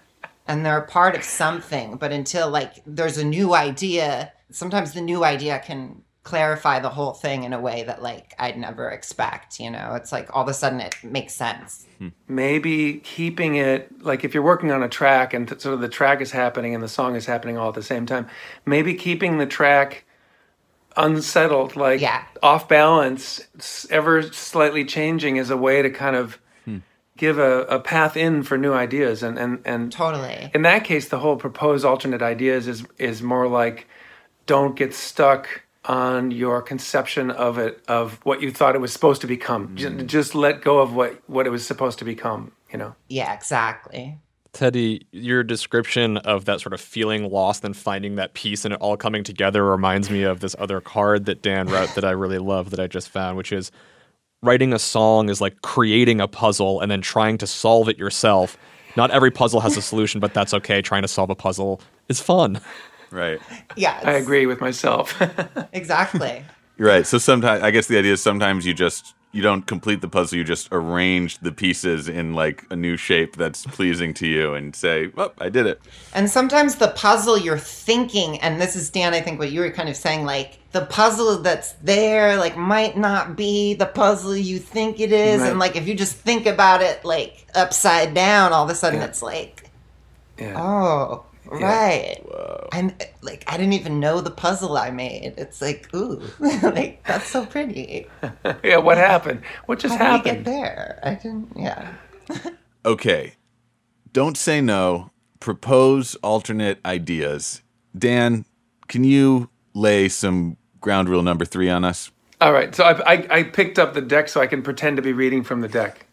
and 0.47 0.65
they're 0.65 0.79
a 0.79 0.87
part 0.87 1.15
of 1.15 1.25
something, 1.25 1.97
but 1.97 2.13
until 2.13 2.51
like 2.51 2.83
there's 2.87 3.19
a 3.19 3.25
new 3.25 3.55
idea, 3.55 4.33
sometimes 4.51 4.93
the 4.93 5.01
new 5.01 5.25
idea 5.25 5.61
can 5.61 6.03
clarify 6.27 6.81
the 6.81 6.89
whole 6.91 7.13
thing 7.13 7.45
in 7.45 7.53
a 7.53 7.61
way 7.61 7.85
that 7.85 8.03
like 8.03 8.35
I'd 8.39 8.59
never 8.59 8.91
expect, 8.91 9.61
you 9.61 9.71
know? 9.71 9.95
It's 9.95 10.11
like 10.11 10.35
all 10.35 10.43
of 10.43 10.49
a 10.49 10.55
sudden 10.55 10.81
it 10.81 10.97
makes 11.05 11.35
sense. 11.35 11.87
Hmm. 11.99 12.09
maybe 12.29 12.95
keeping 12.99 13.55
it 13.57 14.03
like 14.03 14.23
if 14.23 14.35
you're 14.35 14.43
working 14.43 14.71
on 14.71 14.83
a 14.83 14.89
track 14.89 15.33
and 15.33 15.49
th- 15.49 15.63
sort 15.63 15.73
of 15.75 15.81
the 15.81 15.89
track 15.89 16.21
is 16.21 16.31
happening 16.31 16.75
and 16.75 16.83
the 16.85 16.89
song 16.89 17.17
is 17.17 17.25
happening 17.25 17.57
all 17.57 17.71
at 17.71 17.75
the 17.75 17.83
same 17.83 18.05
time 18.05 18.27
maybe 18.67 18.93
keeping 18.93 19.39
the 19.39 19.47
track 19.47 20.05
unsettled 20.97 21.75
like 21.77 22.01
Yeah. 22.03 22.23
off 22.43 22.69
balance 22.69 23.41
ever 23.89 24.23
slightly 24.31 24.85
changing 24.85 25.37
is 25.37 25.49
a 25.49 25.57
way 25.57 25.81
to 25.81 25.89
kind 25.89 26.17
of 26.17 26.39
hmm. 26.67 26.79
give 27.17 27.39
a, 27.39 27.63
a 27.63 27.81
path 27.81 28.15
in 28.15 28.43
for 28.43 28.59
new 28.59 28.75
ideas 28.75 29.23
and 29.23 29.39
and 29.39 29.61
and 29.65 29.91
Totally. 29.93 30.51
in 30.55 30.63
that 30.63 30.85
case 30.85 31.09
the 31.09 31.19
whole 31.21 31.37
propose 31.37 31.83
alternate 31.85 32.21
ideas 32.21 32.67
is 32.69 32.85
is 32.99 33.23
more 33.23 33.47
like 33.49 33.87
don't 34.47 34.77
get 34.77 34.93
stuck 34.93 35.63
on 35.87 36.31
your 36.31 36.61
conception 36.61 37.31
of 37.31 37.59
it 37.59 37.83
of 37.89 38.19
what 38.25 38.43
you 38.43 38.51
thought 38.51 38.75
it 38.75 38.81
was 38.81 38.93
supposed 38.93 39.21
to 39.21 39.27
become 39.27 39.75
J- 39.77 39.87
mm. 39.87 40.07
just 40.07 40.35
let 40.35 40.63
go 40.63 40.81
of 40.81 40.95
what 40.95 41.21
what 41.29 41.47
it 41.47 41.51
was 41.51 41.67
supposed 41.67 41.99
to 42.01 42.05
become 42.05 42.53
you 42.71 42.79
know 42.79 42.95
Yeah, 43.09 43.33
exactly. 43.33 44.19
Teddy, 44.53 45.07
your 45.13 45.43
description 45.43 46.17
of 46.17 46.47
that 46.47 46.63
sort 46.63 46.73
of 46.73 46.81
feeling 46.81 47.31
lost 47.31 47.63
and 47.63 47.77
finding 47.77 48.15
that 48.15 48.33
peace 48.33 48.65
and 48.65 48.73
it 48.73 48.81
all 48.81 48.97
coming 48.97 49.23
together 49.23 49.63
reminds 49.63 50.09
me 50.09 50.23
of 50.23 50.41
this 50.41 50.57
other 50.59 50.81
card 50.81 51.27
that 51.27 51.43
Dan 51.43 51.67
wrote 51.71 51.95
that 51.95 52.05
I 52.05 52.13
really 52.13 52.39
love 52.39 52.71
that 52.71 52.81
I 52.81 52.87
just 52.87 53.11
found, 53.11 53.37
which 53.37 53.53
is 53.53 53.71
writing 54.43 54.73
a 54.73 54.79
song 54.79 55.29
is 55.29 55.43
like 55.43 55.61
creating 55.61 56.23
a 56.23 56.29
puzzle 56.29 56.81
and 56.81 56.91
then 56.91 57.03
trying 57.03 57.37
to 57.39 57.47
solve 57.47 57.91
it 57.91 57.99
yourself. 57.99 58.57
Not 58.97 59.11
every 59.11 59.31
puzzle 59.31 59.61
has 59.61 59.77
a 59.77 59.83
solution, 59.83 60.21
but 60.21 60.33
that's 60.33 60.55
okay. 60.55 60.81
Trying 60.81 61.03
to 61.03 61.09
solve 61.09 61.29
a 61.29 61.35
puzzle 61.35 61.83
is 62.09 62.21
fun. 62.21 62.59
Right. 63.11 63.41
Yeah. 63.77 64.01
i 64.05 64.13
agree 64.13 64.47
with 64.47 64.61
myself 64.61 65.21
Exactly. 65.73 66.45
You're 66.79 66.89
right. 66.89 67.07
So 67.07 67.17
sometimes 67.19 67.63
I 67.63 67.71
guess 67.71 67.87
the 67.87 67.97
idea 67.99 68.13
is 68.13 68.23
sometimes 68.23 68.67
you 68.67 68.75
just 68.75 69.15
you 69.33 69.43
don't 69.43 69.67
complete 69.67 70.01
the 70.03 70.09
puzzle, 70.09 70.39
you 70.39 70.45
just 70.45 70.69
arrange 70.73 71.39
the 71.39 71.53
pieces 71.53 72.09
in 72.09 72.33
like 72.35 72.65
a 72.71 72.77
new 72.77 72.97
shape 72.97 73.37
that's 73.37 73.65
pleasing 73.67 74.13
to 74.15 74.27
you 74.27 74.55
and 74.55 74.75
say, 74.77 75.11
"Oh, 75.17 75.33
I 75.39 75.49
did 75.49 75.67
it." 75.67 75.81
And 76.15 76.31
sometimes 76.31 76.77
the 76.77 76.89
puzzle 76.89 77.37
you're 77.39 77.59
thinking, 77.59 78.39
and 78.41 78.61
this 78.61 78.77
is 78.77 78.91
Dan, 78.91 79.15
I 79.15 79.21
think 79.23 79.39
what 79.39 79.51
you 79.53 79.61
were 79.61 79.71
kind 79.71 79.89
of 79.89 79.97
saying, 79.97 80.25
like 80.27 80.59
the 80.73 80.85
puzzle 80.87 81.39
that's 81.43 81.73
there, 81.83 82.37
like 82.37 82.57
might 82.59 82.97
not 82.99 83.37
be 83.37 83.73
the 83.75 83.87
puzzle 83.87 84.37
you 84.37 84.59
think 84.59 85.01
it 85.01 85.13
is. 85.13 85.41
Right. 85.41 85.51
And 85.51 85.59
like 85.59 85.77
if 85.77 85.87
you 85.89 85.95
just 85.95 86.17
think 86.17 86.45
about 86.47 86.83
it 86.83 87.05
like 87.05 87.47
upside 87.55 88.13
down, 88.15 88.53
all 88.53 88.65
of 88.65 88.71
a 88.71 88.75
sudden 88.75 89.01
Yeah. 89.01 89.07
it's 89.07 89.23
like, 89.23 89.71
yeah 90.39 90.55
oh, 90.61 91.25
right. 91.47 92.19
I'm 92.73 92.89
uh, 92.89 93.05
like, 93.23 93.45
I 93.47 93.57
didn't 93.57 93.75
even 93.75 94.01
know 94.01 94.21
the 94.21 94.31
puzzle 94.31 94.77
I 94.77 94.91
made. 94.91 95.35
It's 95.37 95.61
like, 95.63 95.93
ooh, 95.95 96.23
like 96.39 97.03
that's 97.05 97.29
so 97.29 97.47
pretty. 97.47 98.07
yeah 98.65 98.77
what 98.77 98.99
happened 98.99 99.43
what 99.67 99.79
just 99.79 99.97
How 99.97 100.17
did 100.17 100.25
get 100.25 100.31
happened 100.37 100.47
there? 100.47 101.01
I 101.03 101.15
didn't, 101.15 101.53
yeah. 101.57 101.95
Okay. 102.85 103.35
Don't 104.13 104.37
say 104.37 104.61
no. 104.61 105.11
Propose 105.41 106.15
alternate 106.17 106.79
ideas. 106.87 107.63
Dan, 107.99 108.45
can 108.87 109.03
you 109.03 109.51
lay 109.75 110.09
some 110.09 110.57
ground 110.81 111.09
rule 111.09 111.23
number 111.23 111.45
3 111.45 111.69
on 111.69 111.85
us? 111.85 112.13
all 112.41 112.53
right 112.53 112.75
so 112.75 112.85
I, 112.85 113.15
I 113.15 113.27
i 113.31 113.43
picked 113.43 113.79
up 113.79 113.95
the 113.95 114.01
deck 114.01 114.29
so 114.29 114.41
i 114.41 114.47
can 114.47 114.63
pretend 114.63 114.97
to 114.97 115.03
be 115.03 115.13
reading 115.13 115.43
from 115.43 115.61
the 115.61 115.69
deck 115.69 116.07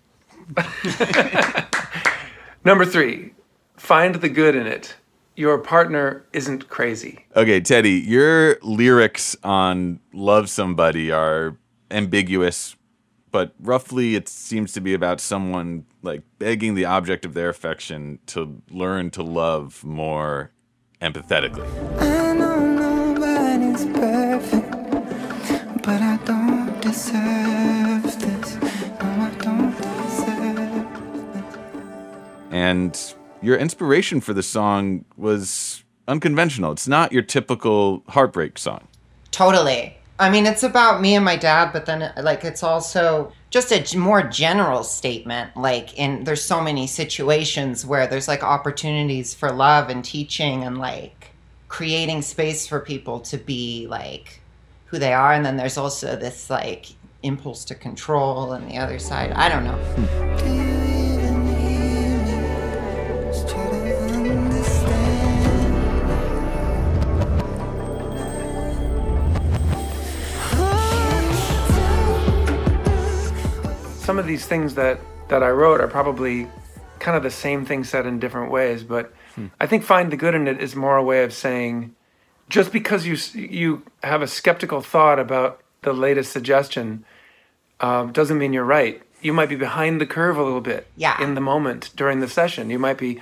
number 2.65 2.85
three 2.85 3.33
find 3.77 4.15
the 4.15 4.29
good 4.29 4.55
in 4.55 4.67
it 4.67 4.95
your 5.35 5.57
partner 5.57 6.25
isn't 6.33 6.69
crazy 6.69 7.25
Okay, 7.35 7.59
Teddy, 7.59 7.91
your 7.99 8.57
lyrics 8.61 9.35
on 9.43 9.99
Love 10.13 10.49
Somebody 10.49 11.11
are 11.11 11.57
ambiguous, 11.89 12.75
but 13.31 13.53
roughly 13.59 14.15
it 14.15 14.29
seems 14.29 14.71
to 14.73 14.81
be 14.81 14.93
about 14.93 15.19
someone 15.19 15.85
like 16.03 16.21
begging 16.37 16.75
the 16.75 16.85
object 16.85 17.25
of 17.25 17.33
their 17.33 17.49
affection 17.49 18.19
to 18.27 18.61
learn 18.69 19.09
to 19.11 19.23
love 19.23 19.83
more 19.83 20.51
empathetically. 21.01 21.67
I 21.99 22.33
know 22.33 22.59
nobody's 22.59 23.85
perfect, 23.85 24.71
but 25.83 26.01
I 26.01 26.17
don't 26.25 26.79
deserve 26.81 28.03
this. 28.19 28.55
No, 28.61 29.09
I 29.09 29.31
don't 29.39 29.75
deserve 29.77 31.33
this. 31.33 31.57
And 32.51 33.13
your 33.43 33.57
inspiration 33.57 34.21
for 34.21 34.33
the 34.33 34.43
song 34.43 35.05
was 35.17 35.83
unconventional. 36.07 36.71
It's 36.71 36.87
not 36.87 37.11
your 37.11 37.21
typical 37.21 38.03
heartbreak 38.07 38.57
song. 38.57 38.87
Totally. 39.31 39.97
I 40.19 40.29
mean, 40.29 40.45
it's 40.45 40.63
about 40.63 41.01
me 41.01 41.15
and 41.15 41.25
my 41.25 41.35
dad, 41.35 41.73
but 41.73 41.85
then 41.85 42.13
like 42.21 42.43
it's 42.43 42.63
also 42.63 43.33
just 43.49 43.71
a 43.71 43.97
more 43.97 44.23
general 44.23 44.83
statement. 44.83 45.57
Like, 45.57 45.97
in 45.97 46.23
there's 46.23 46.43
so 46.43 46.61
many 46.61 46.87
situations 46.87 47.85
where 47.85 48.07
there's 48.07 48.27
like 48.27 48.43
opportunities 48.43 49.33
for 49.33 49.51
love 49.51 49.89
and 49.89 50.05
teaching 50.05 50.63
and 50.63 50.77
like 50.77 51.31
creating 51.67 52.21
space 52.21 52.67
for 52.67 52.79
people 52.79 53.19
to 53.21 53.37
be 53.37 53.87
like 53.89 54.39
who 54.85 54.99
they 54.99 55.13
are, 55.13 55.33
and 55.33 55.45
then 55.45 55.57
there's 55.57 55.77
also 55.77 56.15
this 56.15 56.49
like 56.49 56.87
impulse 57.23 57.65
to 57.65 57.75
control 57.75 58.53
and 58.53 58.69
the 58.69 58.77
other 58.77 58.99
side. 58.99 59.31
I 59.31 59.49
don't 59.49 59.63
know. 59.63 59.77
Hmm. 59.77 60.72
Some 74.13 74.19
of 74.19 74.27
these 74.27 74.45
things 74.45 74.75
that 74.75 74.99
that 75.29 75.41
I 75.41 75.49
wrote 75.49 75.81
are 75.81 75.87
probably 75.87 76.47
kind 76.99 77.17
of 77.17 77.23
the 77.23 77.31
same 77.31 77.65
thing 77.65 77.83
said 77.83 78.05
in 78.05 78.19
different 78.19 78.51
ways, 78.51 78.83
but 78.83 79.11
I 79.59 79.65
think 79.65 79.83
find 79.83 80.11
the 80.11 80.17
good 80.17 80.35
in 80.35 80.47
it 80.47 80.61
is 80.61 80.75
more 80.75 80.97
a 80.97 81.03
way 81.03 81.23
of 81.23 81.33
saying 81.33 81.95
just 82.47 82.71
because 82.71 83.07
you 83.07 83.17
you 83.33 83.81
have 84.03 84.21
a 84.21 84.27
skeptical 84.27 84.81
thought 84.81 85.17
about 85.17 85.61
the 85.81 85.93
latest 85.93 86.31
suggestion 86.31 87.03
um, 87.79 88.11
doesn't 88.11 88.37
mean 88.37 88.53
you're 88.53 88.63
right. 88.79 89.01
You 89.23 89.33
might 89.33 89.49
be 89.49 89.55
behind 89.55 89.99
the 89.99 90.05
curve 90.05 90.37
a 90.37 90.43
little 90.43 90.61
bit 90.61 90.85
Yeah. 90.95 91.19
in 91.19 91.33
the 91.33 91.41
moment 91.41 91.89
during 91.95 92.19
the 92.19 92.27
session. 92.27 92.69
You 92.69 92.77
might 92.77 92.99
be 92.99 93.19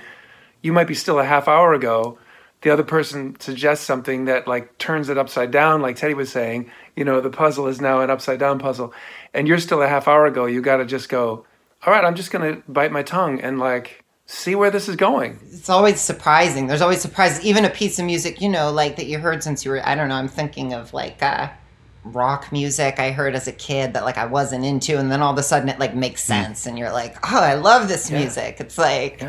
you 0.60 0.74
might 0.74 0.88
be 0.88 0.94
still 0.94 1.18
a 1.18 1.24
half 1.24 1.48
hour 1.48 1.72
ago. 1.72 2.18
The 2.60 2.70
other 2.70 2.84
person 2.84 3.34
suggests 3.40 3.86
something 3.86 4.26
that 4.26 4.46
like 4.46 4.76
turns 4.76 5.08
it 5.08 5.16
upside 5.16 5.50
down, 5.50 5.80
like 5.80 5.96
Teddy 5.96 6.12
was 6.14 6.30
saying. 6.30 6.70
You 6.96 7.04
know, 7.06 7.22
the 7.22 7.30
puzzle 7.30 7.66
is 7.66 7.80
now 7.80 8.00
an 8.02 8.10
upside 8.10 8.38
down 8.38 8.58
puzzle, 8.58 8.92
and 9.34 9.48
you're 9.48 9.58
still 9.58 9.82
a 9.82 9.88
half 9.88 10.08
hour 10.08 10.26
ago. 10.26 10.46
You 10.46 10.60
got 10.60 10.78
to 10.78 10.84
just 10.84 11.08
go. 11.08 11.46
All 11.84 11.92
right, 11.92 12.04
I'm 12.04 12.14
just 12.14 12.30
gonna 12.30 12.62
bite 12.68 12.92
my 12.92 13.02
tongue 13.02 13.40
and 13.40 13.58
like 13.58 14.04
see 14.26 14.54
where 14.54 14.70
this 14.70 14.88
is 14.88 14.96
going. 14.96 15.38
it's 15.50 15.68
always 15.68 16.00
surprising. 16.00 16.66
There's 16.66 16.80
always 16.80 17.00
surprises. 17.00 17.44
Even 17.44 17.64
a 17.64 17.70
piece 17.70 17.98
of 17.98 18.06
music, 18.06 18.40
you 18.40 18.48
know, 18.48 18.70
like 18.70 18.96
that 18.96 19.06
you 19.06 19.18
heard 19.18 19.42
since 19.42 19.64
you 19.64 19.72
were, 19.72 19.86
I 19.86 19.94
don't 19.94 20.08
know, 20.08 20.14
I'm 20.14 20.28
thinking 20.28 20.72
of 20.72 20.94
like 20.94 21.22
uh, 21.22 21.48
rock 22.04 22.50
music 22.52 22.98
I 22.98 23.10
heard 23.10 23.34
as 23.34 23.46
a 23.46 23.52
kid 23.52 23.94
that 23.94 24.04
like 24.04 24.18
I 24.18 24.26
wasn't 24.26 24.64
into. 24.64 24.98
And 24.98 25.10
then 25.10 25.22
all 25.22 25.32
of 25.32 25.38
a 25.38 25.42
sudden 25.42 25.68
it 25.68 25.78
like 25.78 25.94
makes 25.94 26.22
sense. 26.22 26.66
And 26.66 26.78
you're 26.78 26.92
like, 26.92 27.16
oh, 27.32 27.40
I 27.40 27.54
love 27.54 27.88
this 27.88 28.10
music. 28.10 28.56
It's 28.60 28.78
like, 28.78 29.22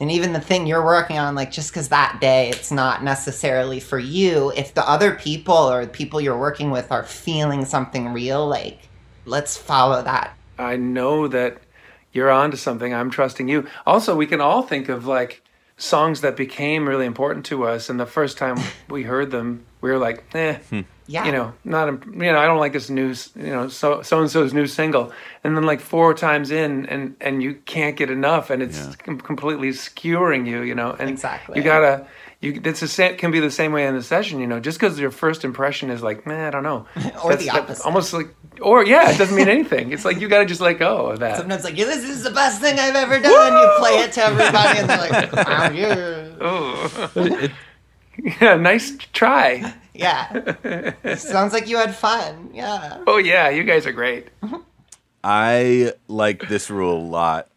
and 0.00 0.10
even 0.10 0.32
the 0.32 0.40
thing 0.40 0.66
you're 0.66 0.84
working 0.84 1.18
on, 1.18 1.34
like 1.34 1.50
just 1.50 1.70
because 1.70 1.88
that 1.88 2.18
day 2.20 2.50
it's 2.50 2.70
not 2.70 3.02
necessarily 3.02 3.80
for 3.80 3.98
you, 3.98 4.52
if 4.56 4.74
the 4.74 4.86
other 4.88 5.14
people 5.14 5.54
or 5.54 5.86
the 5.86 5.90
people 5.90 6.20
you're 6.20 6.38
working 6.38 6.70
with 6.70 6.90
are 6.90 7.04
feeling 7.04 7.64
something 7.64 8.12
real, 8.12 8.46
like 8.46 8.88
let's 9.24 9.56
follow 9.56 10.02
that. 10.02 10.36
I 10.58 10.76
know 10.76 11.28
that 11.28 11.58
you're 12.12 12.30
onto 12.30 12.56
something. 12.56 12.92
I'm 12.92 13.10
trusting 13.10 13.48
you. 13.48 13.66
Also, 13.86 14.14
we 14.16 14.26
can 14.26 14.40
all 14.40 14.62
think 14.62 14.88
of 14.88 15.06
like 15.06 15.42
songs 15.76 16.20
that 16.20 16.36
became 16.36 16.88
really 16.88 17.06
important 17.06 17.44
to 17.46 17.64
us, 17.64 17.88
and 17.88 17.98
the 17.98 18.06
first 18.06 18.38
time 18.38 18.56
we 18.88 19.02
heard 19.04 19.30
them, 19.30 19.64
we 19.80 19.90
were 19.90 19.98
like, 19.98 20.24
eh, 20.34 20.58
Yeah. 21.08 21.24
you 21.24 21.32
know, 21.32 21.54
not, 21.64 21.86
you 22.06 22.32
know, 22.32 22.38
I 22.38 22.46
don't 22.46 22.58
like 22.60 22.72
this 22.74 22.88
new, 22.90 23.14
you 23.34 23.50
know, 23.50 23.68
so 23.68 24.02
so 24.02 24.20
and 24.20 24.30
so's 24.30 24.52
new 24.54 24.66
single, 24.66 25.12
and 25.42 25.56
then 25.56 25.64
like 25.64 25.80
four 25.80 26.14
times 26.14 26.50
in, 26.50 26.86
and 26.86 27.16
and 27.20 27.42
you 27.42 27.54
can't 27.64 27.96
get 27.96 28.10
enough, 28.10 28.50
and 28.50 28.62
it's 28.62 28.94
com- 28.96 29.18
completely 29.20 29.70
skewering 29.72 30.46
you, 30.46 30.60
you 30.62 30.74
know, 30.74 30.94
and 30.98 31.08
Exactly. 31.10 31.56
you 31.58 31.64
gotta 31.64 32.06
You, 32.42 32.60
it's 32.64 32.80
the 32.80 32.88
same, 32.88 33.16
can 33.16 33.30
be 33.30 33.38
the 33.40 33.50
same 33.52 33.72
way 33.72 33.86
in 33.86 33.94
the 33.94 34.02
session, 34.02 34.40
you 34.40 34.46
know. 34.48 34.58
Just 34.60 34.78
because 34.78 34.98
your 34.98 35.10
first 35.12 35.44
impression 35.44 35.88
is 35.90 36.02
like, 36.02 36.26
man, 36.26 36.44
I 36.44 36.50
don't 36.50 36.64
know, 36.64 36.86
Or 37.22 37.30
That's- 37.30 37.44
the 37.44 37.50
opposite. 37.50 37.86
almost 37.86 38.12
like, 38.12 38.34
or 38.60 38.84
yeah, 38.84 39.10
it 39.10 39.16
doesn't 39.16 39.34
mean 39.36 39.48
anything. 39.48 39.92
It's 39.92 40.04
like 40.04 40.20
you 40.20 40.28
got 40.28 40.40
to 40.40 40.44
just 40.44 40.60
let 40.60 40.78
go 40.78 41.06
of 41.06 41.20
that. 41.20 41.38
Sometimes 41.38 41.62
like, 41.64 41.78
yeah, 41.78 41.84
this 41.86 42.04
is 42.04 42.22
the 42.24 42.30
best 42.32 42.60
thing 42.60 42.78
I've 42.78 42.96
ever 42.96 43.18
done. 43.20 43.52
You 43.52 43.74
play 43.78 43.98
it 44.00 44.12
to 44.12 44.22
everybody, 44.24 44.78
and 44.80 44.90
they're 44.90 44.98
like, 44.98 45.32
wow, 45.46 45.70
yeah. 45.70 47.48
yeah, 48.40 48.54
nice 48.56 48.96
try. 49.12 49.72
Yeah. 49.94 51.14
Sounds 51.16 51.52
like 51.52 51.68
you 51.68 51.76
had 51.76 51.94
fun. 51.94 52.50
Yeah. 52.52 53.02
Oh 53.06 53.18
yeah, 53.18 53.48
you 53.50 53.62
guys 53.64 53.86
are 53.86 53.92
great. 53.92 54.28
Mm-hmm. 54.40 54.56
I 55.24 55.92
like 56.08 56.48
this 56.48 56.70
rule 56.70 56.96
a 56.98 57.06
lot, 57.06 57.48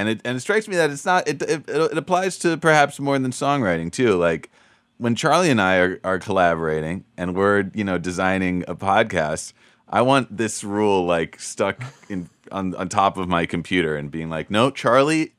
and 0.00 0.08
it 0.08 0.20
and 0.24 0.38
it 0.38 0.40
strikes 0.40 0.66
me 0.66 0.76
that 0.76 0.88
it's 0.90 1.04
not 1.04 1.28
it 1.28 1.42
it, 1.42 1.68
it 1.68 1.98
applies 1.98 2.38
to 2.38 2.56
perhaps 2.56 2.98
more 2.98 3.18
than 3.18 3.32
songwriting 3.32 3.92
too. 3.92 4.16
Like 4.16 4.50
when 4.96 5.14
Charlie 5.14 5.50
and 5.50 5.60
I 5.60 5.76
are, 5.76 6.00
are 6.02 6.18
collaborating 6.18 7.04
and 7.18 7.34
we're 7.34 7.70
you 7.74 7.84
know 7.84 7.98
designing 7.98 8.64
a 8.66 8.74
podcast, 8.74 9.52
I 9.88 10.00
want 10.00 10.34
this 10.34 10.64
rule 10.64 11.04
like 11.04 11.38
stuck 11.38 11.84
in 12.08 12.30
on 12.50 12.74
on 12.76 12.88
top 12.88 13.18
of 13.18 13.28
my 13.28 13.44
computer 13.44 13.94
and 13.94 14.10
being 14.10 14.30
like, 14.30 14.50
no, 14.50 14.70
Charlie, 14.70 15.34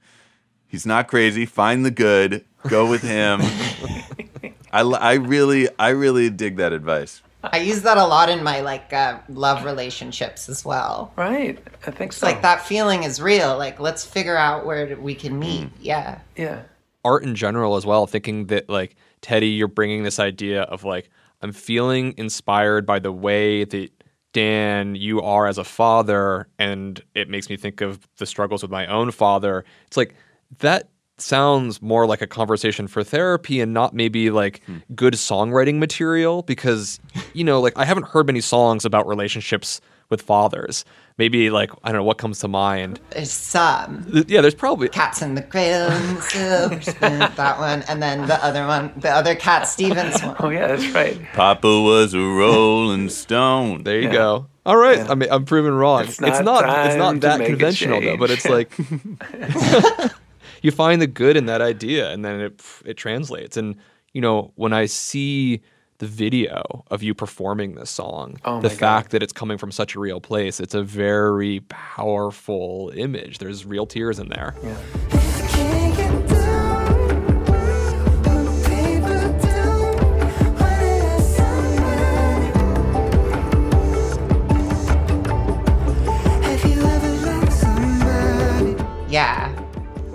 he's 0.68 0.86
not 0.86 1.08
crazy. 1.08 1.48
Find 1.48 1.84
the 1.84 1.92
good. 1.92 2.46
Go 2.68 2.88
with 2.88 3.02
him. 3.02 3.42
I, 4.72 4.82
I 4.82 5.14
really 5.14 5.68
I 5.80 5.90
really 5.90 6.30
dig 6.30 6.58
that 6.58 6.72
advice. 6.72 7.24
I 7.44 7.60
use 7.60 7.82
that 7.82 7.98
a 7.98 8.06
lot 8.06 8.30
in 8.30 8.44
my 8.44 8.62
like 8.62 8.94
uh, 8.94 9.20
love 9.30 9.66
relationships 9.66 10.48
as 10.48 10.64
well. 10.64 11.12
Right, 11.16 11.58
I 11.88 11.92
think 11.92 12.14
so. 12.14 12.26
like 12.26 12.42
that 12.42 12.66
feeling 12.66 13.04
is 13.04 13.22
real. 13.22 13.58
Like, 13.58 13.80
let's 13.80 14.06
figure 14.06 14.38
out 14.38 14.66
where 14.66 14.96
we 14.98 15.16
can 15.16 15.40
meet. 15.40 15.70
Yeah. 15.80 16.20
Yeah, 16.36 16.64
art 17.04 17.24
in 17.24 17.36
general 17.36 17.76
as 17.76 17.86
well 17.86 18.06
thinking 18.08 18.48
that 18.48 18.70
like 18.70 18.96
teddy 19.22 19.48
you're 19.48 19.68
bringing 19.68 20.04
this 20.04 20.20
idea 20.20 20.64
of 20.64 20.84
like 20.84 21.10
i'm 21.42 21.52
feeling 21.52 22.14
inspired 22.18 22.86
by 22.86 23.00
the 23.00 23.12
way 23.12 23.64
that 23.64 23.90
dan 24.34 24.96
you 24.96 25.22
are 25.22 25.48
as 25.48 25.58
a 25.58 25.64
father 25.64 26.48
and 26.60 27.04
it 27.16 27.30
makes 27.30 27.50
me 27.50 27.58
think 27.58 27.82
of 27.82 28.08
the 28.18 28.26
struggles 28.26 28.62
with 28.62 28.72
my 28.72 28.86
own 28.88 29.12
father 29.12 29.66
it's 29.88 29.98
like 29.98 30.16
that 30.60 30.90
sounds 31.22 31.82
more 31.82 32.06
like 32.06 32.22
a 32.22 32.28
conversation 32.28 32.88
for 32.88 33.04
therapy 33.04 33.62
and 33.62 33.74
not 33.74 33.94
maybe 33.94 34.30
like 34.30 34.62
hmm. 34.66 34.78
good 34.96 35.14
songwriting 35.14 35.78
material 35.80 36.42
because 36.44 37.00
you 37.34 37.44
know 37.44 37.60
like 37.62 37.74
i 37.78 37.86
haven't 37.86 38.08
heard 38.08 38.26
many 38.28 38.42
songs 38.42 38.86
about 38.86 39.08
relationships 39.08 39.80
with 40.10 40.22
fathers 40.22 40.84
maybe 41.18 41.50
like 41.50 41.72
i 41.84 41.90
don't 41.90 41.98
know 42.00 42.04
what 42.04 42.18
comes 42.18 42.40
to 42.40 42.48
mind 42.48 43.00
There's 43.12 43.32
some. 43.32 44.04
Th- 44.12 44.26
yeah 44.28 44.42
there's 44.42 44.56
probably 44.56 44.90
Cats 44.90 45.22
in 45.22 45.36
the 45.36 45.42
Cradle 45.42 45.90
and 45.92 46.24
Silver 46.24 46.82
Spoon, 46.82 47.20
that 47.20 47.60
one. 47.60 47.84
And 47.84 48.02
then 48.02 48.28
the 48.28 48.44
other 48.44 48.66
one, 48.68 48.92
the 48.98 49.10
other 49.10 49.36
Cat 49.36 49.68
Stevens 49.68 50.22
one. 50.22 50.36
oh 50.40 50.50
yeah, 50.50 50.68
that's 50.68 50.88
right. 50.90 51.18
Papa 51.34 51.68
was 51.82 52.14
a 52.14 52.20
rolling 52.20 53.10
stone. 53.10 53.84
There 53.84 54.00
you 54.00 54.08
Yeah. 54.08 54.14
go. 54.14 54.48
All 54.64 54.78
right, 54.78 55.00
I 55.10 55.16
mean, 55.16 55.28
I'm 55.32 55.46
proven 55.46 55.74
wrong. 55.74 56.04
It's 56.04 56.22
It's 56.22 56.40
not 56.42 56.66
not. 56.66 56.86
It's 56.88 56.96
not, 56.96 57.20
that 57.22 57.44
conventional 57.46 58.00
though. 58.00 58.18
But 58.18 58.30
it's 58.30 58.46
like 58.46 58.72
you 60.62 60.72
find 60.72 61.02
the 61.02 61.08
good 61.08 61.38
in 61.38 61.46
that 61.48 61.62
idea, 61.62 62.12
and 62.12 62.24
then 62.24 62.40
it 62.40 62.62
it 62.86 62.98
translates. 62.98 63.58
And 63.58 63.76
you 64.14 64.22
know, 64.22 64.52
when 64.56 64.74
I 64.74 64.86
see 64.86 65.62
the 66.00 66.08
video 66.08 66.84
of 66.90 67.04
you 67.04 67.14
performing 67.14 67.76
this 67.76 67.90
song, 67.92 68.38
Oh 68.44 68.60
the 68.60 68.70
fact 68.70 69.08
God. 69.08 69.12
that 69.12 69.24
it's 69.24 69.34
coming 69.34 69.58
from 69.58 69.72
such 69.72 69.96
a 69.96 70.00
real 70.00 70.20
place, 70.20 70.60
it's 70.60 70.74
a 70.74 70.84
very 70.84 71.60
powerful 71.70 72.92
image. 72.96 73.38
There's 73.38 73.66
real 73.66 73.86
tears 73.86 74.20
in 74.20 74.30
there. 74.30 74.56
Can't 74.62 75.31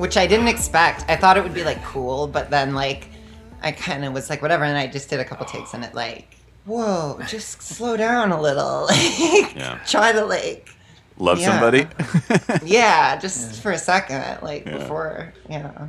Which 0.06 0.16
I 0.16 0.28
didn't 0.28 0.46
expect. 0.46 1.04
I 1.08 1.16
thought 1.16 1.36
it 1.36 1.42
would 1.42 1.52
be 1.52 1.64
like 1.64 1.82
cool, 1.82 2.28
but 2.28 2.48
then 2.48 2.76
like 2.76 3.08
I 3.60 3.72
kind 3.72 4.04
of 4.04 4.12
was 4.12 4.30
like, 4.30 4.40
whatever. 4.40 4.62
And 4.62 4.78
I 4.78 4.86
just 4.86 5.10
did 5.10 5.18
a 5.18 5.24
couple 5.24 5.44
takes 5.46 5.74
and 5.74 5.82
it 5.82 5.94
like, 5.96 6.36
whoa, 6.64 7.18
just 7.26 7.60
slow 7.60 7.96
down 7.96 8.30
a 8.30 8.40
little. 8.40 8.82
Like, 8.88 9.56
Yeah. 9.56 9.80
Try 9.84 10.12
to 10.12 10.24
like, 10.24 10.68
Love 11.18 11.40
Yeah. 11.40 11.46
somebody? 11.50 11.88
yeah, 12.64 13.16
just 13.20 13.60
for 13.60 13.72
a 13.72 13.78
second, 13.78 14.44
like 14.44 14.64
before, 14.64 15.34
yeah. 15.50 15.88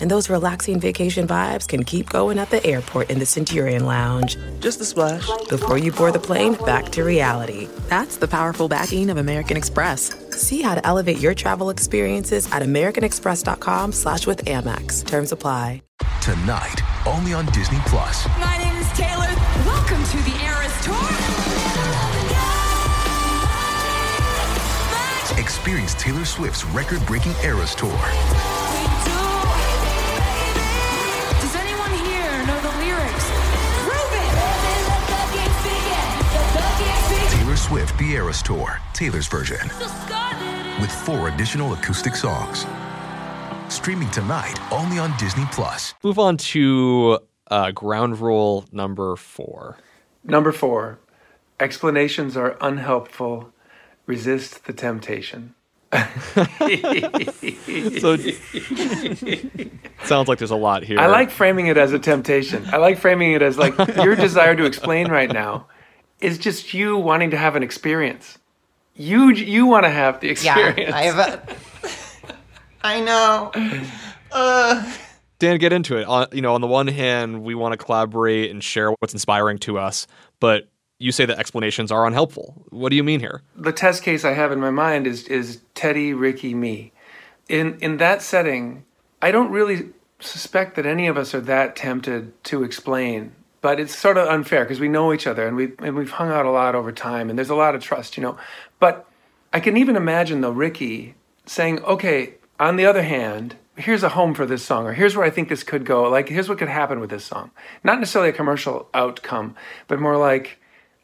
And 0.00 0.10
those 0.10 0.30
relaxing 0.30 0.80
vacation 0.80 1.26
vibes 1.26 1.68
can 1.68 1.84
keep 1.84 2.10
going 2.10 2.38
at 2.38 2.50
the 2.50 2.64
airport 2.66 3.10
in 3.10 3.18
the 3.18 3.26
Centurion 3.26 3.86
Lounge. 3.86 4.36
Just 4.60 4.80
a 4.80 4.84
splash. 4.84 5.28
Before 5.48 5.78
you 5.78 5.92
board 5.92 6.14
the 6.14 6.18
plane, 6.18 6.54
back 6.64 6.90
to 6.90 7.04
reality. 7.04 7.68
That's 7.88 8.16
the 8.16 8.28
powerful 8.28 8.68
backing 8.68 9.10
of 9.10 9.16
American 9.16 9.56
Express. 9.56 10.14
See 10.30 10.62
how 10.62 10.74
to 10.74 10.86
elevate 10.86 11.18
your 11.18 11.34
travel 11.34 11.70
experiences 11.70 12.50
at 12.52 12.62
americanexpress.com 12.62 13.92
slash 13.92 14.26
with 14.26 14.44
Amex. 14.44 15.06
Terms 15.06 15.32
apply. 15.32 15.82
Tonight, 16.20 16.80
only 17.06 17.32
on 17.34 17.46
Disney 17.46 17.78
Plus. 17.86 18.26
My 18.40 18.56
name 18.58 18.76
is 18.76 18.88
Taylor. 18.92 19.28
Welcome 19.64 20.02
to 20.04 20.16
the 20.18 20.34
Eras 20.44 20.84
Tour. 20.84 20.94
Experience 25.38 25.94
Taylor 25.94 26.24
Swift's 26.24 26.64
record-breaking 26.66 27.32
Eras 27.42 27.74
Tour. 27.74 27.98
The 37.96 38.10
Eras 38.10 38.42
Tour, 38.42 38.80
Taylor's 38.92 39.28
version, 39.28 39.68
with 40.80 40.90
four 40.90 41.28
additional 41.28 41.74
acoustic 41.74 42.16
songs. 42.16 42.66
Streaming 43.72 44.10
tonight, 44.10 44.58
only 44.72 44.98
on 44.98 45.16
Disney 45.16 45.44
Plus. 45.52 45.94
Move 46.02 46.18
on 46.18 46.36
to 46.38 47.20
uh, 47.52 47.70
ground 47.70 48.18
rule 48.18 48.64
number 48.72 49.14
four. 49.14 49.78
Number 50.24 50.50
four, 50.50 50.98
explanations 51.60 52.36
are 52.36 52.56
unhelpful. 52.60 53.52
Resist 54.06 54.64
the 54.64 54.72
temptation. 54.72 55.54
So 58.00 58.16
sounds 60.02 60.28
like 60.28 60.38
there's 60.38 60.50
a 60.50 60.56
lot 60.56 60.82
here. 60.82 60.98
I 60.98 61.06
like 61.06 61.30
framing 61.30 61.68
it 61.68 61.76
as 61.76 61.92
a 61.92 62.00
temptation. 62.00 62.66
I 62.72 62.78
like 62.78 62.98
framing 62.98 63.32
it 63.32 63.42
as 63.42 63.56
like 63.56 63.78
your 63.96 64.16
desire 64.16 64.56
to 64.56 64.64
explain 64.64 65.12
right 65.12 65.32
now 65.32 65.68
is 66.24 66.38
just 66.38 66.74
you 66.74 66.96
wanting 66.96 67.30
to 67.30 67.36
have 67.36 67.56
an 67.56 67.62
experience. 67.62 68.38
You 68.96 69.30
you 69.30 69.66
want 69.66 69.84
to 69.84 69.90
have 69.90 70.20
the 70.20 70.30
experience. 70.30 70.78
Yeah, 70.78 70.84
experience. 70.90 70.94
I 70.94 71.02
have 71.02 71.18
a. 71.18 72.36
I 72.82 73.00
know. 73.00 73.52
Uh, 74.36 74.92
Dan, 75.38 75.58
get 75.58 75.72
into 75.72 75.96
it. 75.96 76.08
On, 76.08 76.26
you 76.32 76.42
know, 76.42 76.56
on 76.56 76.60
the 76.60 76.66
one 76.66 76.88
hand, 76.88 77.44
we 77.44 77.54
want 77.54 77.72
to 77.72 77.76
collaborate 77.76 78.50
and 78.50 78.64
share 78.64 78.90
what's 78.90 79.12
inspiring 79.12 79.58
to 79.58 79.78
us, 79.78 80.08
but 80.40 80.66
you 80.98 81.12
say 81.12 81.24
that 81.24 81.38
explanations 81.38 81.92
are 81.92 82.04
unhelpful. 82.04 82.64
What 82.70 82.88
do 82.88 82.96
you 82.96 83.04
mean 83.04 83.20
here? 83.20 83.42
the 83.54 83.70
test 83.70 84.02
case 84.02 84.24
I 84.24 84.32
have 84.32 84.50
in 84.50 84.58
my 84.58 84.70
mind 84.70 85.06
is 85.06 85.28
is 85.28 85.60
Teddy, 85.74 86.12
Ricky, 86.14 86.52
me. 86.52 86.92
In 87.48 87.78
in 87.80 87.98
that 87.98 88.22
setting, 88.22 88.84
I 89.22 89.30
don't 89.30 89.50
really 89.50 89.90
suspect 90.18 90.76
that 90.76 90.86
any 90.86 91.06
of 91.06 91.16
us 91.16 91.34
are 91.34 91.40
that 91.42 91.76
tempted 91.76 92.42
to 92.44 92.64
explain. 92.64 93.34
But 93.64 93.80
it's 93.80 93.98
sort 93.98 94.18
of 94.18 94.28
unfair 94.28 94.62
because 94.66 94.78
we 94.78 94.88
know 94.88 95.10
each 95.10 95.26
other 95.26 95.46
and 95.46 95.56
we 95.56 95.72
and 95.78 95.96
we've 95.96 96.10
hung 96.10 96.30
out 96.30 96.44
a 96.44 96.50
lot 96.50 96.74
over 96.74 96.92
time 96.92 97.30
and 97.30 97.38
there's 97.38 97.48
a 97.48 97.54
lot 97.54 97.74
of 97.74 97.82
trust, 97.82 98.14
you 98.18 98.22
know. 98.22 98.36
But 98.78 99.08
I 99.54 99.60
can 99.60 99.78
even 99.78 99.96
imagine 99.96 100.42
though 100.42 100.50
Ricky 100.50 101.14
saying, 101.46 101.82
"Okay, 101.84 102.34
on 102.60 102.76
the 102.76 102.84
other 102.84 103.02
hand, 103.02 103.56
here's 103.74 104.02
a 104.02 104.10
home 104.10 104.34
for 104.34 104.44
this 104.44 104.62
song 104.62 104.84
or 104.84 104.92
here's 104.92 105.16
where 105.16 105.24
I 105.24 105.30
think 105.30 105.48
this 105.48 105.62
could 105.62 105.86
go. 105.86 106.02
Like 106.10 106.28
here's 106.28 106.46
what 106.46 106.58
could 106.58 106.68
happen 106.68 107.00
with 107.00 107.08
this 107.08 107.24
song. 107.24 107.52
Not 107.82 108.00
necessarily 108.00 108.28
a 108.28 108.34
commercial 108.34 108.86
outcome, 108.92 109.56
but 109.88 109.98
more 109.98 110.18
like 110.18 110.58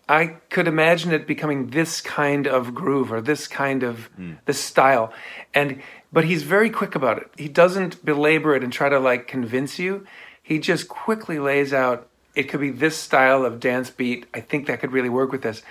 I 0.07 0.37
could 0.51 0.69
imagine 0.69 1.15
it 1.15 1.27
becoming 1.27 1.69
this 1.69 2.03
kind 2.03 2.47
of 2.47 2.75
groove 2.75 3.11
or 3.11 3.23
this 3.23 3.49
kind 3.49 3.83
of 3.83 4.11
hmm. 4.17 4.35
this 4.45 4.61
style. 4.61 5.15
And 5.55 5.81
but 6.13 6.27
he's 6.27 6.43
very 6.43 6.69
quick 6.69 6.95
about 6.95 7.17
it. 7.17 7.31
He 7.39 7.49
doesn't 7.49 8.05
belabor 8.05 8.55
it 8.55 8.63
and 8.63 8.71
try 8.71 8.91
to 8.91 9.01
like 9.01 9.27
convince 9.29 9.79
you. 9.79 10.07
He 10.43 10.59
just 10.59 10.89
quickly 10.89 11.39
lays 11.39 11.73
out 11.73 12.10
it 12.35 12.45
could 12.45 12.61
be 12.61 12.71
this 12.71 12.97
style 12.97 13.45
of 13.45 13.61
dance 13.61 13.91
beat. 13.91 14.27
I 14.35 14.41
think 14.41 14.67
that 14.67 14.81
could 14.81 14.93
really 14.93 15.09
work 15.09 15.33
with 15.33 15.43
this. 15.43 15.63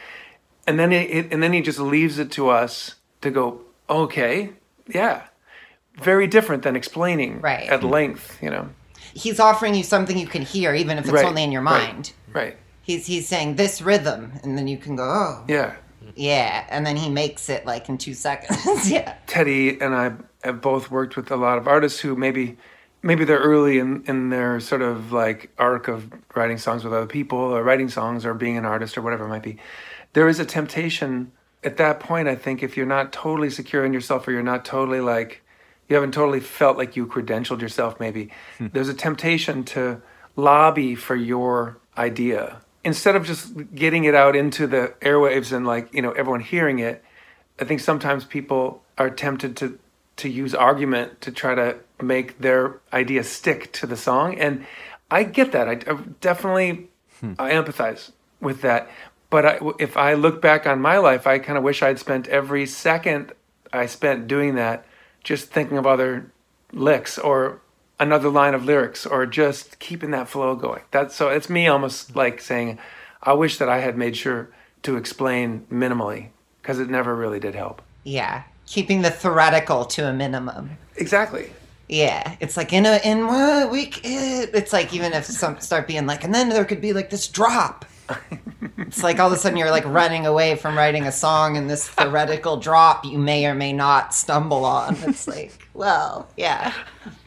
And 0.68 0.78
then 0.80 0.92
it, 0.92 1.10
it 1.10 1.34
and 1.34 1.42
then 1.42 1.54
he 1.54 1.62
just 1.62 1.80
leaves 1.80 2.20
it 2.20 2.32
to 2.34 2.50
us 2.50 2.96
to 3.22 3.32
go, 3.32 3.62
"Okay, 3.90 4.52
yeah." 4.88 5.24
Very 6.02 6.28
different 6.28 6.64
than 6.64 6.76
explaining 6.78 7.42
Right. 7.42 7.68
at 7.68 7.84
length, 7.84 8.38
you 8.42 8.50
know. 8.50 8.70
he's 9.14 9.40
offering 9.40 9.76
you 9.76 9.84
something 9.84 10.18
you 10.18 10.28
can 10.28 10.44
hear, 10.44 10.74
even 10.74 10.98
if 10.98 11.04
it's 11.06 11.12
Right, 11.14 11.26
only 11.26 11.44
in 11.44 11.52
your 11.52 11.62
right. 11.64 11.94
mind. 11.94 12.14
Right. 12.32 12.56
He's 12.84 13.06
he's 13.08 13.28
saying 13.28 13.56
this 13.56 13.82
rhythm, 13.82 14.32
and 14.44 14.58
then 14.58 14.68
you 14.68 14.78
can 14.78 14.96
go, 14.96 15.04
oh, 15.04 15.44
Yeah. 15.48 15.74
yeah, 16.16 16.66
and 16.70 16.86
then 16.86 16.96
he 16.96 17.10
makes 17.10 17.50
it 17.50 17.66
like 17.66 17.90
in 17.90 17.98
two 17.98 18.14
seconds. 18.14 18.90
yeah. 18.92 19.16
Teddy 19.28 19.80
and 19.82 19.94
I 19.96 20.12
have 20.44 20.62
both 20.62 20.90
worked 20.90 21.18
with 21.18 21.32
a 21.32 21.36
lot 21.36 21.58
of 21.58 21.68
artists 21.68 22.00
who 22.00 22.16
maybe 22.16 22.58
maybe 23.02 23.24
they're 23.24 23.40
early 23.40 23.80
in, 23.80 24.04
in 24.06 24.30
their 24.30 24.60
sort 24.60 24.82
of 24.82 25.12
like 25.12 25.52
arc 25.58 25.88
of 25.88 26.12
writing 26.36 26.58
songs 26.58 26.84
with 26.84 26.94
other 26.94 27.06
people 27.06 27.38
or 27.38 27.64
writing 27.64 27.90
songs 27.90 28.26
or 28.26 28.34
being 28.34 28.58
an 28.58 28.66
artist 28.66 28.98
or 28.98 29.02
whatever 29.02 29.26
it 29.26 29.30
might 29.30 29.44
be. 29.44 29.58
There 30.14 30.28
is 30.28 30.40
a 30.40 30.46
temptation 30.46 31.32
at 31.64 31.78
that 31.78 32.00
point, 32.00 32.28
I 32.28 32.36
think, 32.36 32.64
if 32.64 32.78
you're 32.78 32.86
not 32.86 33.12
totally 33.12 33.50
secure 33.50 33.86
in 33.86 33.94
yourself 33.94 34.28
or 34.28 34.32
you're 34.32 34.44
not 34.44 34.64
totally 34.64 35.02
like 35.02 35.42
you 35.90 35.96
haven't 35.96 36.14
totally 36.14 36.40
felt 36.40 36.78
like 36.78 36.96
you 36.96 37.08
credentialed 37.08 37.62
yourself 37.62 38.00
maybe, 38.00 38.30
hmm. 38.58 38.68
there's 38.72 38.90
a 38.90 38.94
temptation 38.94 39.64
to 39.64 40.02
lobby 40.36 40.96
for 40.96 41.16
your 41.16 41.78
idea. 41.98 42.62
Instead 42.84 43.16
of 43.16 43.26
just 43.26 43.74
getting 43.76 44.06
it 44.06 44.16
out 44.16 44.36
into 44.36 44.68
the 44.68 44.94
airwaves 45.02 45.52
and 45.52 45.66
like, 45.66 45.94
you 45.94 46.02
know, 46.02 46.12
everyone 46.12 46.40
hearing 46.40 46.80
it, 46.80 47.04
I 47.60 47.66
think 47.66 47.82
sometimes 47.82 48.24
people 48.24 48.84
are 48.98 49.10
tempted 49.10 49.58
to 49.58 49.80
to 50.20 50.30
use 50.30 50.56
argument 50.56 51.22
to 51.22 51.32
try 51.32 51.56
to 51.56 51.78
make 52.02 52.40
their 52.40 52.80
idea 52.94 53.24
stick 53.24 53.72
to 53.74 53.88
the 53.88 53.98
song, 53.98 54.38
and 54.40 54.66
I 55.12 55.24
get 55.24 55.52
that. 55.52 55.68
I, 55.68 55.74
I 55.92 55.98
definitely 56.22 56.90
hmm. 57.20 57.34
I 57.40 57.52
empathize 57.52 58.12
with 58.40 58.62
that. 58.62 58.90
But 59.30 59.46
I, 59.46 59.60
if 59.78 59.96
I 59.96 60.16
look 60.16 60.42
back 60.42 60.66
on 60.66 60.82
my 60.82 60.98
life, 60.98 61.28
I 61.28 61.38
kind 61.38 61.58
of 61.58 61.64
wish 61.64 61.84
I'd 61.84 62.00
spent 62.00 62.28
every 62.28 62.66
second 62.66 63.32
I 63.72 63.86
spent 63.86 64.28
doing 64.28 64.56
that 64.56 64.86
just 65.24 65.52
thinking 65.52 65.78
of 65.78 65.86
other 65.86 66.32
licks 66.72 67.18
or 67.18 67.62
another 68.00 68.30
line 68.30 68.54
of 68.54 68.66
lyrics 68.66 69.06
or 69.06 69.26
just 69.26 69.80
keeping 69.80 70.12
that 70.12 70.28
flow 70.28 70.56
going. 70.56 70.82
That's 70.92 71.16
so 71.16 71.30
it's 71.30 71.50
me 71.50 71.68
almost 71.68 72.16
like 72.16 72.42
saying, 72.42 72.80
I 73.22 73.34
wish 73.34 73.58
that 73.58 73.70
I 73.70 73.80
had 73.80 73.98
made 73.98 74.16
sure 74.16 74.50
to 74.84 74.98
explain 74.98 75.66
minimally 75.72 76.30
because 76.62 76.80
it 76.80 76.90
never 76.90 77.16
really 77.16 77.40
did 77.40 77.56
help. 77.56 77.82
Yeah. 78.04 78.44
Keeping 78.70 79.02
the 79.02 79.10
theoretical 79.10 79.84
to 79.86 80.08
a 80.08 80.14
minimum. 80.14 80.78
Exactly. 80.96 81.52
Yeah, 81.88 82.36
it's 82.40 82.56
like 82.56 82.72
in 82.72 82.86
a 82.86 83.00
in 83.04 83.26
what 83.26 83.72
week 83.72 84.02
it, 84.04 84.52
it's 84.54 84.72
like 84.72 84.94
even 84.94 85.12
if 85.12 85.26
some 85.26 85.60
start 85.60 85.88
being 85.88 86.06
like, 86.06 86.24
and 86.24 86.36
then 86.36 86.50
there 86.50 86.64
could 86.64 86.82
be 86.82 86.94
like 86.94 87.10
this 87.10 87.28
drop. 87.28 87.84
it's 88.78 89.02
like 89.02 89.20
all 89.20 89.26
of 89.26 89.34
a 89.34 89.38
sudden 89.38 89.58
you're 89.58 89.72
like 89.72 89.86
running 89.86 90.28
away 90.28 90.56
from 90.56 90.78
writing 90.78 91.08
a 91.08 91.12
song, 91.12 91.58
and 91.58 91.68
this 91.68 91.90
theoretical 91.90 92.58
drop 92.58 93.06
you 93.06 93.18
may 93.18 93.48
or 93.48 93.56
may 93.56 93.74
not 93.74 94.14
stumble 94.14 94.66
on. 94.66 94.96
It's 95.08 95.28
like, 95.28 95.68
well, 95.74 96.28
yeah, 96.38 96.72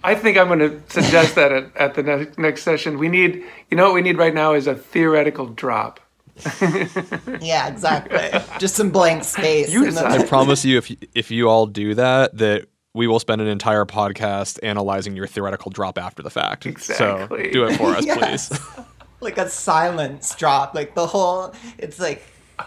I 0.04 0.14
think 0.14 0.38
I'm 0.38 0.46
going 0.46 0.60
to 0.60 0.80
suggest 0.92 1.34
that 1.34 1.50
at, 1.50 1.76
at 1.76 1.94
the 1.94 2.04
ne- 2.04 2.30
next 2.38 2.62
session. 2.62 2.98
We 2.98 3.08
need, 3.08 3.44
you 3.68 3.76
know 3.76 3.86
what 3.86 3.94
we 3.94 4.02
need 4.02 4.16
right 4.16 4.34
now 4.34 4.54
is 4.54 4.68
a 4.68 4.76
theoretical 4.76 5.46
drop. 5.46 5.98
yeah, 7.40 7.68
exactly. 7.68 8.18
Just 8.58 8.74
some 8.74 8.90
blank 8.90 9.24
space. 9.24 9.70
You 9.70 9.84
and 9.86 9.96
then- 9.96 10.04
decide. 10.04 10.20
I 10.22 10.26
promise 10.26 10.64
you, 10.64 10.78
if 10.78 10.90
if 11.14 11.30
you 11.30 11.48
all 11.48 11.66
do 11.66 11.94
that, 11.94 12.36
that 12.38 12.66
we 12.94 13.06
will 13.06 13.20
spend 13.20 13.40
an 13.40 13.46
entire 13.48 13.84
podcast 13.84 14.58
analyzing 14.62 15.16
your 15.16 15.26
theoretical 15.26 15.70
drop 15.70 15.98
after 15.98 16.22
the 16.22 16.30
fact. 16.30 16.66
Exactly. 16.66 17.44
So 17.46 17.52
do 17.52 17.64
it 17.64 17.76
for 17.76 17.86
us, 17.94 18.04
Yes. 18.06 18.48
please. 18.48 18.60
like 19.20 19.38
a 19.38 19.48
silence 19.48 20.34
drop, 20.34 20.74
like 20.74 20.94
the 20.94 21.06
whole. 21.06 21.54
It's 21.78 21.98
like 22.00 22.22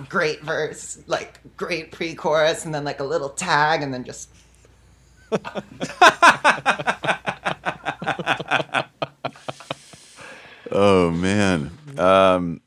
great 0.09 0.41
verse, 0.41 1.01
like 1.07 1.39
great 1.57 1.91
pre-chorus, 1.91 2.65
and 2.65 2.73
then 2.73 2.83
like 2.83 2.99
a 2.99 3.03
little 3.03 3.29
tag, 3.29 3.81
and 3.81 3.93
then 3.93 4.03
just 4.03 4.29
Oh 10.71 11.11
man. 11.11 11.71
Um, 11.97 12.61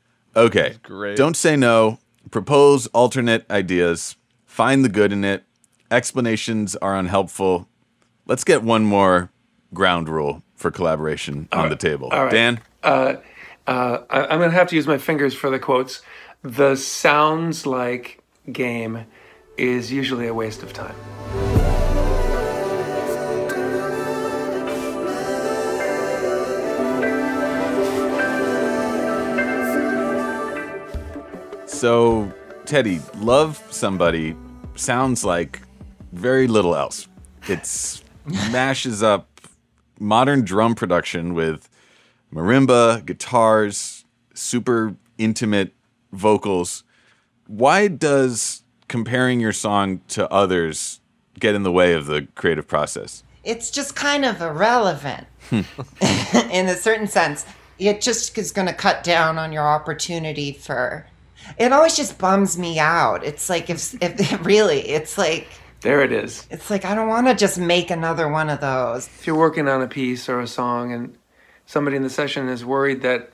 okay. 0.45 0.75
great. 0.83 1.17
Don't 1.17 1.37
say 1.37 1.55
no. 1.55 1.99
Propose 2.31 2.87
alternate 2.87 3.49
ideas. 3.49 4.15
Find 4.45 4.83
the 4.83 4.89
good 4.89 5.11
in 5.13 5.23
it. 5.23 5.43
Explanations 5.91 6.75
are 6.75 6.95
unhelpful. 6.95 7.67
Let's 8.25 8.43
get 8.43 8.63
one 8.63 8.83
more 8.85 9.31
ground 9.73 10.09
rule 10.09 10.43
for 10.55 10.71
collaboration 10.71 11.47
on 11.51 11.69
the 11.69 11.75
table. 11.75 12.09
all 12.11 12.25
right. 12.25 12.31
Dan, 12.31 12.61
Uh, 12.83 13.15
I, 13.67 14.25
I'm 14.25 14.39
going 14.39 14.49
to 14.49 14.57
have 14.57 14.67
to 14.69 14.75
use 14.75 14.87
my 14.87 14.97
fingers 14.97 15.33
for 15.35 15.49
the 15.49 15.59
quotes. 15.59 16.01
The 16.41 16.75
sounds 16.75 17.65
like 17.65 18.19
game 18.51 19.05
is 19.57 19.91
usually 19.91 20.27
a 20.27 20.33
waste 20.33 20.63
of 20.63 20.73
time. 20.73 21.58
So 31.69 32.31
Teddy, 32.65 32.99
love 33.17 33.63
somebody 33.69 34.35
sounds 34.75 35.23
like 35.23 35.61
very 36.11 36.47
little 36.47 36.75
else. 36.75 37.07
It's 37.47 38.03
mashes 38.51 39.01
up 39.01 39.27
modern 39.99 40.43
drum 40.43 40.75
production 40.75 41.33
with 41.33 41.69
marimba, 42.33 43.05
guitars, 43.05 44.05
super 44.33 44.95
intimate 45.17 45.73
vocals. 46.11 46.83
Why 47.47 47.87
does 47.87 48.63
comparing 48.87 49.39
your 49.39 49.53
song 49.53 50.01
to 50.09 50.31
others 50.31 50.99
get 51.39 51.55
in 51.55 51.63
the 51.63 51.71
way 51.71 51.93
of 51.93 52.05
the 52.05 52.27
creative 52.35 52.67
process? 52.67 53.23
it's 53.43 53.71
just 53.71 53.95
kind 53.95 54.25
of 54.25 54.41
irrelevant 54.41 55.25
hmm. 55.49 55.61
in 56.51 56.67
a 56.67 56.75
certain 56.75 57.07
sense. 57.07 57.45
It 57.77 58.01
just 58.01 58.37
is 58.37 58.51
going 58.51 58.67
to 58.67 58.73
cut 58.73 59.03
down 59.03 59.37
on 59.37 59.51
your 59.51 59.67
opportunity 59.67 60.51
for. 60.51 61.05
It 61.57 61.73
always 61.73 61.95
just 61.95 62.17
bums 62.17 62.57
me 62.57 62.79
out. 62.79 63.23
It's 63.23 63.49
like 63.49 63.69
if 63.69 63.95
if 64.01 64.45
really, 64.45 64.79
it's 64.79 65.17
like 65.17 65.47
There 65.81 66.01
it 66.01 66.11
is. 66.11 66.45
it's 66.49 66.69
like 66.69 66.85
I 66.85 66.95
don't 66.95 67.07
want 67.07 67.27
to 67.27 67.35
just 67.35 67.57
make 67.57 67.91
another 67.91 68.27
one 68.27 68.49
of 68.49 68.61
those. 68.61 69.07
If 69.07 69.27
you're 69.27 69.37
working 69.37 69.67
on 69.67 69.81
a 69.81 69.87
piece 69.87 70.29
or 70.29 70.39
a 70.39 70.47
song 70.47 70.93
and 70.93 71.17
somebody 71.65 71.97
in 71.97 72.03
the 72.03 72.09
session 72.09 72.49
is 72.49 72.65
worried 72.65 73.01
that 73.01 73.31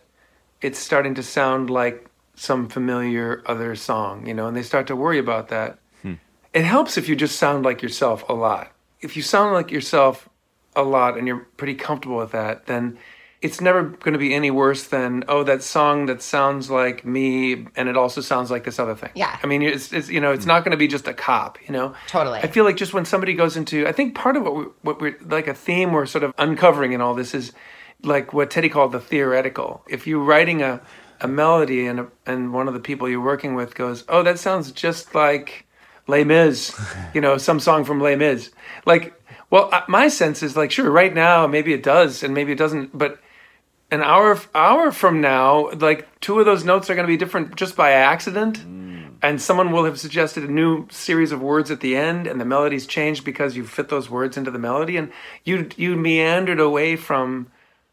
it's 0.61 0.79
starting 0.79 1.15
to 1.15 1.23
sound 1.23 1.69
like 1.69 2.09
some 2.35 2.67
familiar 2.67 3.41
other 3.45 3.75
song, 3.75 4.27
you 4.27 4.33
know, 4.33 4.47
and 4.47 4.57
they 4.57 4.63
start 4.63 4.87
to 4.87 4.95
worry 4.95 5.19
about 5.19 5.47
that, 5.49 5.79
hmm. 6.01 6.15
it 6.53 6.63
helps 6.65 6.97
if 6.97 7.07
you 7.07 7.15
just 7.15 7.37
sound 7.37 7.63
like 7.63 7.81
yourself 7.81 8.27
a 8.27 8.33
lot. 8.33 8.71
If 9.01 9.15
you 9.15 9.23
sound 9.23 9.53
like 9.53 9.71
yourself 9.71 10.27
a 10.75 10.83
lot 10.83 11.17
and 11.17 11.27
you're 11.27 11.45
pretty 11.57 11.75
comfortable 11.75 12.17
with 12.17 12.31
that, 12.31 12.65
then 12.65 12.97
it's 13.45 13.61
never 13.61 13.83
going 13.83 14.13
to 14.13 14.19
be 14.19 14.33
any 14.33 14.49
worse 14.49 14.85
than 14.85 15.23
oh 15.27 15.43
that 15.43 15.61
song 15.61 16.07
that 16.07 16.21
sounds 16.21 16.69
like 16.71 17.05
me 17.05 17.67
and 17.75 17.87
it 17.87 17.95
also 17.95 18.19
sounds 18.19 18.49
like 18.49 18.63
this 18.63 18.79
other 18.79 18.95
thing. 18.95 19.11
Yeah. 19.13 19.37
I 19.41 19.45
mean, 19.45 19.61
it's, 19.61 19.93
it's 19.93 20.09
you 20.09 20.19
know 20.19 20.31
it's 20.31 20.47
not 20.47 20.63
going 20.63 20.71
to 20.71 20.77
be 20.77 20.87
just 20.87 21.07
a 21.07 21.13
cop. 21.13 21.59
You 21.67 21.71
know. 21.71 21.93
Totally. 22.07 22.39
I 22.39 22.47
feel 22.47 22.65
like 22.65 22.75
just 22.75 22.93
when 22.93 23.05
somebody 23.05 23.35
goes 23.35 23.55
into, 23.55 23.87
I 23.87 23.91
think 23.91 24.15
part 24.15 24.35
of 24.35 24.43
what 24.43 24.55
we 24.55 24.63
what 24.81 24.99
we're 24.99 25.17
like 25.21 25.47
a 25.47 25.53
theme 25.53 25.93
we're 25.93 26.07
sort 26.07 26.23
of 26.23 26.33
uncovering 26.39 26.93
in 26.93 27.01
all 27.01 27.13
this 27.13 27.35
is 27.35 27.53
like 28.03 28.33
what 28.33 28.49
Teddy 28.49 28.69
called 28.69 28.91
the 28.91 28.99
theoretical. 28.99 29.83
If 29.87 30.07
you're 30.07 30.23
writing 30.23 30.63
a 30.63 30.81
a 31.21 31.27
melody 31.27 31.85
and 31.85 31.99
a, 31.99 32.07
and 32.25 32.51
one 32.51 32.67
of 32.67 32.73
the 32.73 32.79
people 32.79 33.07
you're 33.07 33.21
working 33.21 33.53
with 33.53 33.75
goes, 33.75 34.03
oh 34.09 34.23
that 34.23 34.39
sounds 34.39 34.71
just 34.71 35.13
like 35.13 35.67
Les 36.07 36.23
Mis, 36.23 36.75
you 37.13 37.21
know, 37.21 37.37
some 37.37 37.59
song 37.59 37.85
from 37.85 38.01
Les 38.01 38.15
Mis. 38.15 38.51
Like, 38.85 39.13
well, 39.51 39.69
uh, 39.71 39.83
my 39.87 40.07
sense 40.07 40.41
is 40.41 40.57
like, 40.57 40.71
sure, 40.71 40.89
right 40.89 41.13
now 41.13 41.45
maybe 41.45 41.73
it 41.73 41.83
does 41.83 42.23
and 42.23 42.33
maybe 42.33 42.51
it 42.51 42.57
doesn't, 42.57 42.97
but 42.97 43.19
an 43.91 44.01
hour 44.01 44.39
hour 44.53 44.91
from 44.91 45.21
now, 45.21 45.69
like 45.71 46.07
two 46.19 46.39
of 46.39 46.45
those 46.45 46.63
notes 46.63 46.89
are 46.89 46.95
going 46.95 47.05
to 47.05 47.11
be 47.11 47.17
different 47.17 47.55
just 47.55 47.75
by 47.75 47.91
accident, 47.91 48.59
mm. 48.59 49.13
and 49.21 49.41
someone 49.41 49.71
will 49.71 49.85
have 49.85 49.99
suggested 49.99 50.43
a 50.43 50.51
new 50.51 50.87
series 50.89 51.31
of 51.31 51.41
words 51.41 51.69
at 51.69 51.81
the 51.81 51.95
end, 51.95 52.27
and 52.27 52.41
the 52.41 52.45
melody's 52.45 52.87
changed 52.87 53.23
because 53.23 53.55
you 53.55 53.65
fit 53.65 53.89
those 53.89 54.09
words 54.09 54.37
into 54.37 54.51
the 54.51 54.59
melody, 54.59 54.97
and 54.97 55.11
you 55.43 55.69
you 55.77 55.95
meandered 55.95 56.59
away 56.59 56.95
from, 56.95 57.47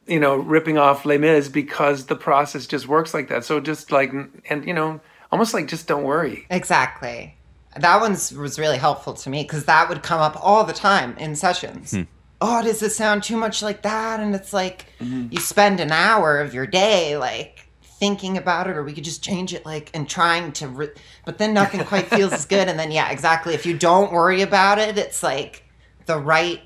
you 0.06 0.18
know, 0.18 0.36
ripping 0.36 0.78
off 0.78 1.04
Les 1.04 1.18
Mis 1.18 1.48
because 1.48 2.06
the 2.06 2.16
process 2.16 2.66
just 2.66 2.88
works 2.88 3.12
like 3.12 3.28
that. 3.28 3.44
So 3.44 3.60
just 3.60 3.92
like, 3.92 4.12
and 4.48 4.66
you 4.66 4.74
know, 4.74 5.00
almost 5.30 5.52
like 5.52 5.68
just 5.68 5.86
don't 5.86 6.04
worry. 6.04 6.46
Exactly. 6.50 7.36
That 7.76 8.00
one's 8.00 8.32
was 8.32 8.58
really 8.58 8.78
helpful 8.78 9.14
to 9.14 9.30
me 9.30 9.42
because 9.42 9.64
that 9.66 9.88
would 9.88 10.02
come 10.02 10.20
up 10.20 10.38
all 10.42 10.64
the 10.64 10.74
time 10.74 11.16
in 11.18 11.36
sessions. 11.36 11.92
Hmm. 11.92 12.02
Oh, 12.44 12.60
does 12.60 12.80
this 12.80 12.96
sound 12.96 13.22
too 13.22 13.36
much 13.36 13.62
like 13.62 13.82
that? 13.82 14.18
And 14.18 14.34
it's 14.34 14.52
like 14.52 14.86
mm-hmm. 14.98 15.28
you 15.30 15.38
spend 15.38 15.78
an 15.78 15.92
hour 15.92 16.40
of 16.40 16.52
your 16.52 16.66
day 16.66 17.16
like 17.16 17.68
thinking 17.84 18.36
about 18.36 18.66
it, 18.66 18.76
or 18.76 18.82
we 18.82 18.92
could 18.92 19.04
just 19.04 19.22
change 19.22 19.54
it 19.54 19.64
like 19.64 19.88
and 19.94 20.08
trying 20.08 20.50
to, 20.54 20.66
re- 20.66 20.90
but 21.24 21.38
then 21.38 21.54
nothing 21.54 21.84
quite 21.84 22.08
feels 22.08 22.32
as 22.32 22.44
good. 22.44 22.68
And 22.68 22.76
then 22.76 22.90
yeah, 22.90 23.12
exactly. 23.12 23.54
If 23.54 23.64
you 23.64 23.78
don't 23.78 24.12
worry 24.12 24.42
about 24.42 24.80
it, 24.80 24.98
it's 24.98 25.22
like 25.22 25.62
the 26.06 26.18
right 26.18 26.60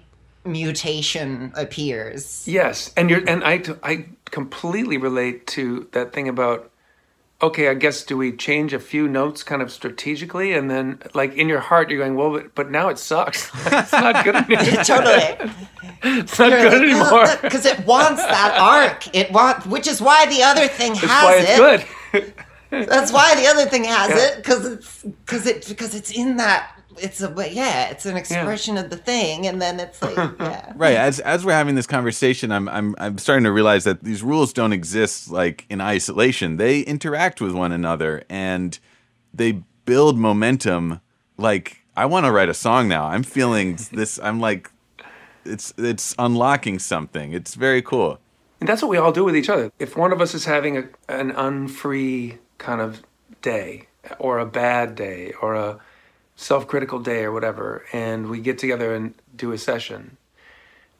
mutation 0.47 1.53
appears. 1.55 2.49
Yes, 2.49 2.91
and 2.97 3.11
you're 3.11 3.29
and 3.29 3.45
I 3.45 3.63
I 3.83 4.07
completely 4.25 4.97
relate 4.97 5.47
to 5.49 5.89
that 5.93 6.15
thing 6.15 6.27
about 6.27 6.71
okay, 7.43 7.69
I 7.69 7.75
guess 7.75 8.03
do 8.05 8.17
we 8.17 8.33
change 8.35 8.73
a 8.73 8.79
few 8.81 9.07
notes 9.09 9.43
kind 9.43 9.61
of 9.61 9.71
strategically 9.71 10.53
and 10.55 10.71
then 10.71 10.99
like 11.15 11.35
in 11.35 11.49
your 11.49 11.61
heart 11.61 11.91
you're 11.91 11.99
going, 11.99 12.15
well, 12.17 12.31
but, 12.33 12.55
but 12.55 12.71
now 12.71 12.89
it 12.89 12.99
sucks. 12.99 13.51
it's 13.67 13.93
not 13.93 14.25
good 14.25 14.35
enough. 14.49 14.87
totally. 14.87 15.53
It's 16.03 16.39
not 16.39 16.51
good 16.51 16.75
anymore. 16.83 17.27
because 17.43 17.67
it 17.67 17.85
wants 17.87 18.23
that 18.23 18.57
arc. 18.59 19.15
It 19.15 19.31
want, 19.33 19.67
which 19.67 19.87
is 19.87 20.01
why 20.01 20.27
the 20.27 20.43
other 20.43 20.67
thing 20.69 20.95
has 20.95 21.03
That's 21.03 21.25
why 21.25 21.37
it's 21.37 21.51
it. 22.23 22.23
good. 22.71 22.87
That's 22.89 23.13
why 23.13 23.35
the 23.35 23.47
other 23.47 23.67
thing 23.67 23.85
has 23.85 24.11
Yeah. 24.11 24.17
it 24.29 24.37
because 24.39 24.65
it's 24.67 25.03
because 25.03 25.47
it 25.47 25.67
because 25.69 25.95
it's 25.95 26.11
in 26.11 26.37
that. 26.39 26.73
It's 27.01 27.21
a 27.21 27.29
but 27.29 27.53
yeah, 27.53 27.91
it's 27.91 28.07
an 28.07 28.17
expression 28.17 28.77
of 28.77 28.91
the 28.91 28.97
thing, 28.97 29.47
and 29.47 29.61
then 29.61 29.81
it's 29.81 30.03
like 30.03 30.17
yeah. 30.41 30.73
Right. 30.77 30.97
As 30.97 31.21
as 31.21 31.45
we're 31.45 31.53
having 31.53 31.75
this 31.75 31.87
conversation, 31.87 32.53
I'm 32.53 32.69
I'm 32.69 32.95
I'm 32.99 33.19
starting 33.19 33.45
to 33.45 33.53
realize 33.53 33.85
that 33.85 34.03
these 34.03 34.23
rules 34.23 34.53
don't 34.53 34.73
exist 34.73 35.31
like 35.31 35.67
in 35.69 35.81
isolation. 35.81 36.57
They 36.57 36.81
interact 36.81 37.41
with 37.41 37.53
one 37.53 37.73
another 37.73 38.25
and 38.29 38.79
they 39.33 39.63
build 39.85 40.19
momentum. 40.19 41.01
Like 41.39 41.83
I 41.97 42.07
want 42.07 42.27
to 42.27 42.33
write 42.33 42.49
a 42.49 42.55
song 42.55 42.89
now. 42.89 43.07
I'm 43.07 43.23
feeling 43.23 43.79
this. 43.93 44.19
I'm 44.23 44.39
like, 44.41 44.71
it's 45.45 45.73
it's 45.79 46.15
unlocking 46.19 46.79
something. 46.79 47.33
It's 47.33 47.55
very 47.55 47.83
cool. 47.83 48.19
And 48.61 48.69
that's 48.69 48.83
what 48.83 48.91
we 48.91 48.97
all 48.97 49.13
do 49.13 49.25
with 49.25 49.37
each 49.37 49.49
other. 49.49 49.71
If 49.79 49.97
one 49.97 50.13
of 50.13 50.21
us 50.21 50.35
is 50.35 50.45
having 50.45 50.79
a, 50.79 50.89
an 51.09 51.31
unfree 51.33 52.39
kind 52.59 52.81
of 52.81 53.03
day, 53.43 53.89
or 54.19 54.39
a 54.39 54.47
bad 54.47 54.95
day, 54.95 55.33
or 55.43 55.55
a 55.55 55.79
self 56.37 56.69
critical 56.69 56.99
day, 56.99 57.25
or 57.25 57.33
whatever, 57.33 57.85
and 57.93 58.29
we 58.29 58.41
get 58.41 58.59
together 58.59 58.95
and 58.95 59.15
do 59.35 59.53
a 59.53 59.59
session, 59.59 60.17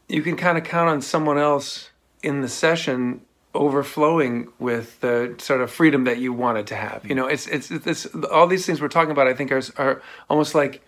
you 0.09 0.23
can 0.23 0.37
kind 0.37 0.59
of 0.59 0.65
count 0.65 0.89
on 0.89 1.01
someone 1.03 1.39
else 1.39 1.91
in 2.23 2.41
the 2.41 2.49
session 2.49 3.21
overflowing 3.55 4.49
with 4.59 5.01
the 5.01 5.35
sort 5.39 5.61
of 5.61 5.71
freedom 5.71 6.05
that 6.05 6.19
you 6.19 6.33
wanted 6.33 6.67
to 6.67 6.77
have. 6.77 7.05
You 7.07 7.15
know, 7.15 7.27
it's 7.27 7.47
it's 7.47 7.71
it's 7.71 8.07
all 8.31 8.47
these 8.47 8.67
things 8.67 8.81
we're 8.81 8.89
talking 8.89 9.11
about. 9.13 9.27
I 9.29 9.35
think 9.35 9.53
are 9.53 9.63
are 9.77 10.03
almost 10.29 10.55
like 10.55 10.83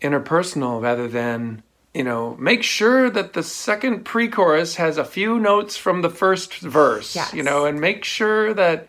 interpersonal 0.00 0.82
rather 0.82 1.06
than 1.08 1.62
you 1.94 2.02
know 2.02 2.36
make 2.38 2.62
sure 2.62 3.08
that 3.10 3.34
the 3.34 3.42
second 3.42 4.04
pre-chorus 4.04 4.76
has 4.76 4.98
a 4.98 5.04
few 5.04 5.38
notes 5.38 5.76
from 5.76 6.02
the 6.02 6.10
first 6.10 6.54
verse 6.58 7.14
Yes. 7.14 7.32
you 7.32 7.42
know 7.42 7.66
and 7.66 7.80
make 7.80 8.02
sure 8.02 8.52
that 8.54 8.88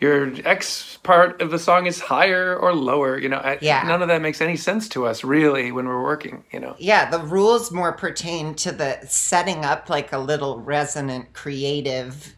your 0.00 0.32
x 0.46 0.98
part 1.02 1.40
of 1.42 1.50
the 1.50 1.58
song 1.58 1.86
is 1.86 2.00
higher 2.00 2.56
or 2.56 2.74
lower 2.74 3.18
you 3.18 3.28
know 3.28 3.36
I, 3.36 3.58
Yeah. 3.60 3.82
none 3.86 4.00
of 4.02 4.08
that 4.08 4.22
makes 4.22 4.40
any 4.40 4.56
sense 4.56 4.88
to 4.90 5.06
us 5.06 5.22
really 5.22 5.70
when 5.72 5.86
we're 5.86 6.02
working 6.02 6.44
you 6.52 6.60
know 6.60 6.74
Yeah, 6.78 7.10
the 7.10 7.18
rules 7.20 7.70
more 7.70 7.92
pertain 7.92 8.54
to 8.56 8.72
the 8.72 8.98
setting 9.06 9.64
up 9.64 9.88
like 9.90 10.12
a 10.12 10.18
little 10.18 10.58
resonant 10.60 11.32
creative 11.34 12.34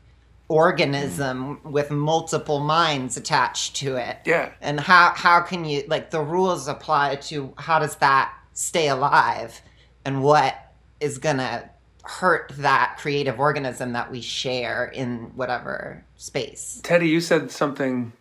organism 0.49 1.61
with 1.65 1.91
multiple 1.91 2.61
minds 2.61 3.17
attached 3.17 3.75
to 3.77 3.97
it. 3.97 4.19
Yeah. 4.27 4.53
And 4.61 4.79
how 4.79 5.13
how 5.15 5.41
can 5.41 5.65
you 5.65 5.83
like 5.89 6.11
the 6.11 6.21
rules 6.21 6.69
apply 6.69 7.17
to 7.17 7.55
how 7.57 7.79
does 7.79 7.97
that 7.97 8.33
stay 8.53 8.89
alive 8.89 9.63
and 10.05 10.23
what 10.23 10.55
is 11.01 11.19
going 11.19 11.39
to 11.39 11.69
hurt 12.03 12.53
that 12.59 12.97
creative 12.99 13.39
organism 13.39 13.93
that 13.93 14.11
we 14.11 14.21
share 14.21 14.87
in 14.87 15.33
whatever 15.37 16.05
space. 16.17 16.81
Teddy, 16.83 17.09
you 17.09 17.21
said 17.21 17.51
something 17.51 18.13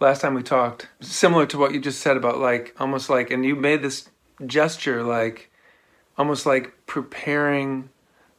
last 0.00 0.20
time 0.20 0.34
we 0.34 0.42
talked, 0.42 0.88
similar 1.00 1.46
to 1.46 1.58
what 1.58 1.72
you 1.72 1.80
just 1.80 2.00
said 2.00 2.16
about 2.16 2.38
like 2.38 2.74
almost 2.80 3.08
like, 3.08 3.30
and 3.30 3.44
you 3.44 3.54
made 3.54 3.82
this 3.82 4.08
gesture 4.46 5.02
like 5.02 5.50
almost 6.18 6.46
like 6.46 6.72
preparing 6.86 7.90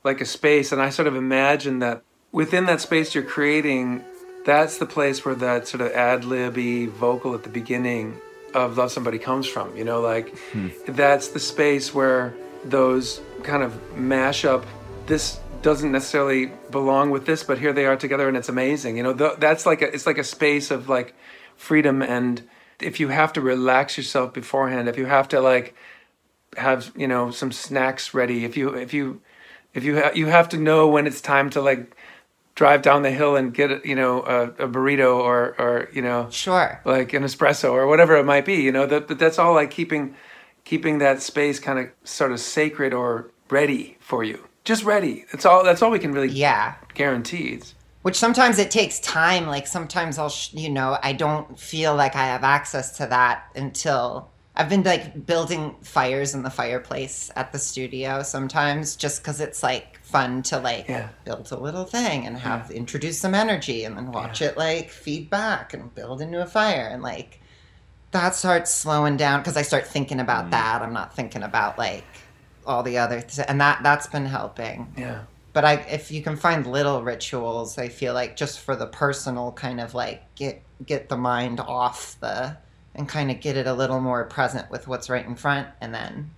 like 0.03 0.19
a 0.19 0.25
space. 0.25 0.71
And 0.71 0.81
I 0.81 0.89
sort 0.89 1.07
of 1.07 1.15
imagine 1.15 1.79
that 1.79 2.03
within 2.31 2.65
that 2.65 2.81
space 2.81 3.15
you're 3.15 3.23
creating, 3.23 4.03
that's 4.45 4.77
the 4.77 4.85
place 4.85 5.23
where 5.23 5.35
that 5.35 5.67
sort 5.67 5.81
of 5.81 5.91
ad 5.91 6.25
libby 6.25 6.87
vocal 6.87 7.33
at 7.33 7.43
the 7.43 7.49
beginning 7.49 8.19
of 8.53 8.77
Love 8.77 8.91
Somebody 8.91 9.19
comes 9.19 9.47
from. 9.47 9.75
You 9.77 9.85
know, 9.85 10.01
like 10.01 10.37
hmm. 10.51 10.69
that's 10.87 11.29
the 11.29 11.39
space 11.39 11.93
where 11.93 12.33
those 12.65 13.21
kind 13.43 13.63
of 13.63 13.97
mash 13.97 14.45
up 14.45 14.65
this 15.11 15.41
doesn't 15.61 15.91
necessarily 15.91 16.45
belong 16.71 17.09
with 17.11 17.25
this 17.25 17.43
but 17.43 17.59
here 17.59 17.73
they 17.73 17.85
are 17.85 17.97
together 17.97 18.29
and 18.29 18.37
it's 18.37 18.47
amazing 18.47 18.95
you 18.95 19.03
know 19.03 19.13
th- 19.13 19.37
that's 19.39 19.65
like 19.65 19.81
a 19.81 19.93
it's 19.93 20.05
like 20.07 20.17
a 20.17 20.23
space 20.23 20.71
of 20.71 20.87
like 20.87 21.13
freedom 21.57 22.01
and 22.01 22.41
if 22.79 22.97
you 22.99 23.09
have 23.09 23.33
to 23.33 23.41
relax 23.41 23.97
yourself 23.97 24.33
beforehand 24.33 24.87
if 24.87 24.97
you 24.97 25.05
have 25.05 25.27
to 25.27 25.41
like 25.41 25.75
have 26.55 26.91
you 26.95 27.07
know 27.07 27.29
some 27.29 27.51
snacks 27.51 28.13
ready 28.13 28.45
if 28.45 28.55
you 28.55 28.69
if 28.73 28.93
you 28.93 29.21
if 29.73 29.83
you 29.83 29.99
ha- 29.99 30.11
you 30.15 30.27
have 30.27 30.47
to 30.47 30.57
know 30.57 30.87
when 30.87 31.05
it's 31.05 31.19
time 31.19 31.49
to 31.49 31.61
like 31.61 31.93
drive 32.55 32.81
down 32.81 33.01
the 33.01 33.11
hill 33.11 33.35
and 33.35 33.53
get 33.53 33.85
you 33.85 33.95
know 33.95 34.23
a, 34.23 34.43
a 34.65 34.67
burrito 34.67 35.15
or 35.17 35.55
or 35.59 35.89
you 35.93 36.01
know 36.01 36.29
Sure. 36.31 36.79
like 36.85 37.13
an 37.13 37.23
espresso 37.23 37.71
or 37.71 37.85
whatever 37.85 38.15
it 38.15 38.25
might 38.25 38.45
be 38.45 38.61
you 38.61 38.71
know 38.71 38.85
that 38.85 39.09
that's 39.19 39.37
all 39.37 39.53
like 39.53 39.71
keeping 39.71 40.15
keeping 40.63 40.99
that 40.99 41.21
space 41.21 41.59
kind 41.59 41.79
of 41.79 41.89
sort 42.05 42.31
of 42.31 42.39
sacred 42.39 42.93
or 42.93 43.29
ready 43.49 43.97
for 43.99 44.23
you 44.23 44.47
just 44.63 44.83
ready 44.83 45.25
that's 45.31 45.45
all 45.45 45.63
that's 45.63 45.81
all 45.81 45.91
we 45.91 45.99
can 45.99 46.11
really 46.11 46.29
Yeah. 46.29 46.75
guarantee 46.93 47.53
It's- 47.53 47.73
Which 48.03 48.15
sometimes 48.17 48.57
it 48.57 48.71
takes 48.71 48.99
time. 48.99 49.45
Like 49.47 49.67
sometimes 49.67 50.17
I'll, 50.17 50.29
sh- 50.29 50.53
you 50.53 50.69
know, 50.69 50.97
I 51.03 51.13
don't 51.13 51.59
feel 51.59 51.95
like 51.95 52.15
I 52.15 52.25
have 52.25 52.43
access 52.43 52.97
to 52.97 53.05
that 53.07 53.43
until 53.55 54.29
I've 54.55 54.69
been 54.69 54.81
like 54.83 55.25
building 55.27 55.75
fires 55.83 56.33
in 56.33 56.41
the 56.41 56.49
fireplace 56.49 57.29
at 57.35 57.51
the 57.51 57.59
studio 57.59 58.23
sometimes 58.23 58.95
just 58.95 59.21
because 59.21 59.39
it's 59.39 59.61
like 59.61 59.99
fun 60.03 60.41
to 60.43 60.57
like 60.57 60.87
Yeah. 60.89 61.09
build 61.25 61.51
a 61.51 61.57
little 61.57 61.85
thing 61.85 62.25
and 62.25 62.37
have 62.37 62.71
introduce 62.71 63.19
some 63.19 63.35
energy 63.35 63.83
and 63.85 63.95
then 63.95 64.11
watch 64.11 64.41
it 64.41 64.57
like 64.57 64.89
feed 64.89 65.29
back 65.29 65.73
and 65.75 65.93
build 65.93 66.21
into 66.21 66.41
a 66.41 66.47
fire 66.47 66.89
and 66.91 67.01
like 67.03 67.39
that 68.11 68.35
starts 68.35 68.73
slowing 68.73 69.15
down 69.15 69.39
because 69.39 69.55
I 69.55 69.61
start 69.61 69.87
thinking 69.87 70.19
about 70.19 70.47
mm. 70.47 70.51
that. 70.51 70.81
I'm 70.81 70.91
not 70.91 71.15
thinking 71.15 71.43
about 71.43 71.77
like 71.77 72.03
all 72.65 72.83
the 72.83 72.97
other 72.97 73.21
th- 73.21 73.45
and 73.47 73.59
that 73.59 73.81
that's 73.83 74.07
been 74.07 74.25
helping 74.25 74.93
yeah 74.97 75.21
but 75.53 75.65
I, 75.65 75.73
if 75.73 76.11
you 76.11 76.21
can 76.21 76.37
find 76.37 76.65
little 76.65 77.03
rituals, 77.03 77.77
I 77.77 77.89
feel 77.89 78.13
like 78.13 78.37
just 78.37 78.61
for 78.61 78.75
the 78.75 78.85
personal 78.87 79.51
kind 79.51 79.81
of 79.81 79.93
like 79.93 80.23
get 80.35 80.61
get 80.85 81.09
the 81.09 81.17
mind 81.17 81.59
off 81.59 82.17
the 82.21 82.55
and 82.95 83.07
kind 83.07 83.29
of 83.29 83.39
get 83.41 83.57
it 83.57 83.67
a 83.67 83.73
little 83.73 83.99
more 83.99 84.23
present 84.25 84.69
with 84.71 84.87
what's 84.87 85.09
right 85.09 85.25
in 85.25 85.35
front, 85.35 85.67
and 85.81 85.93
then 85.93 86.31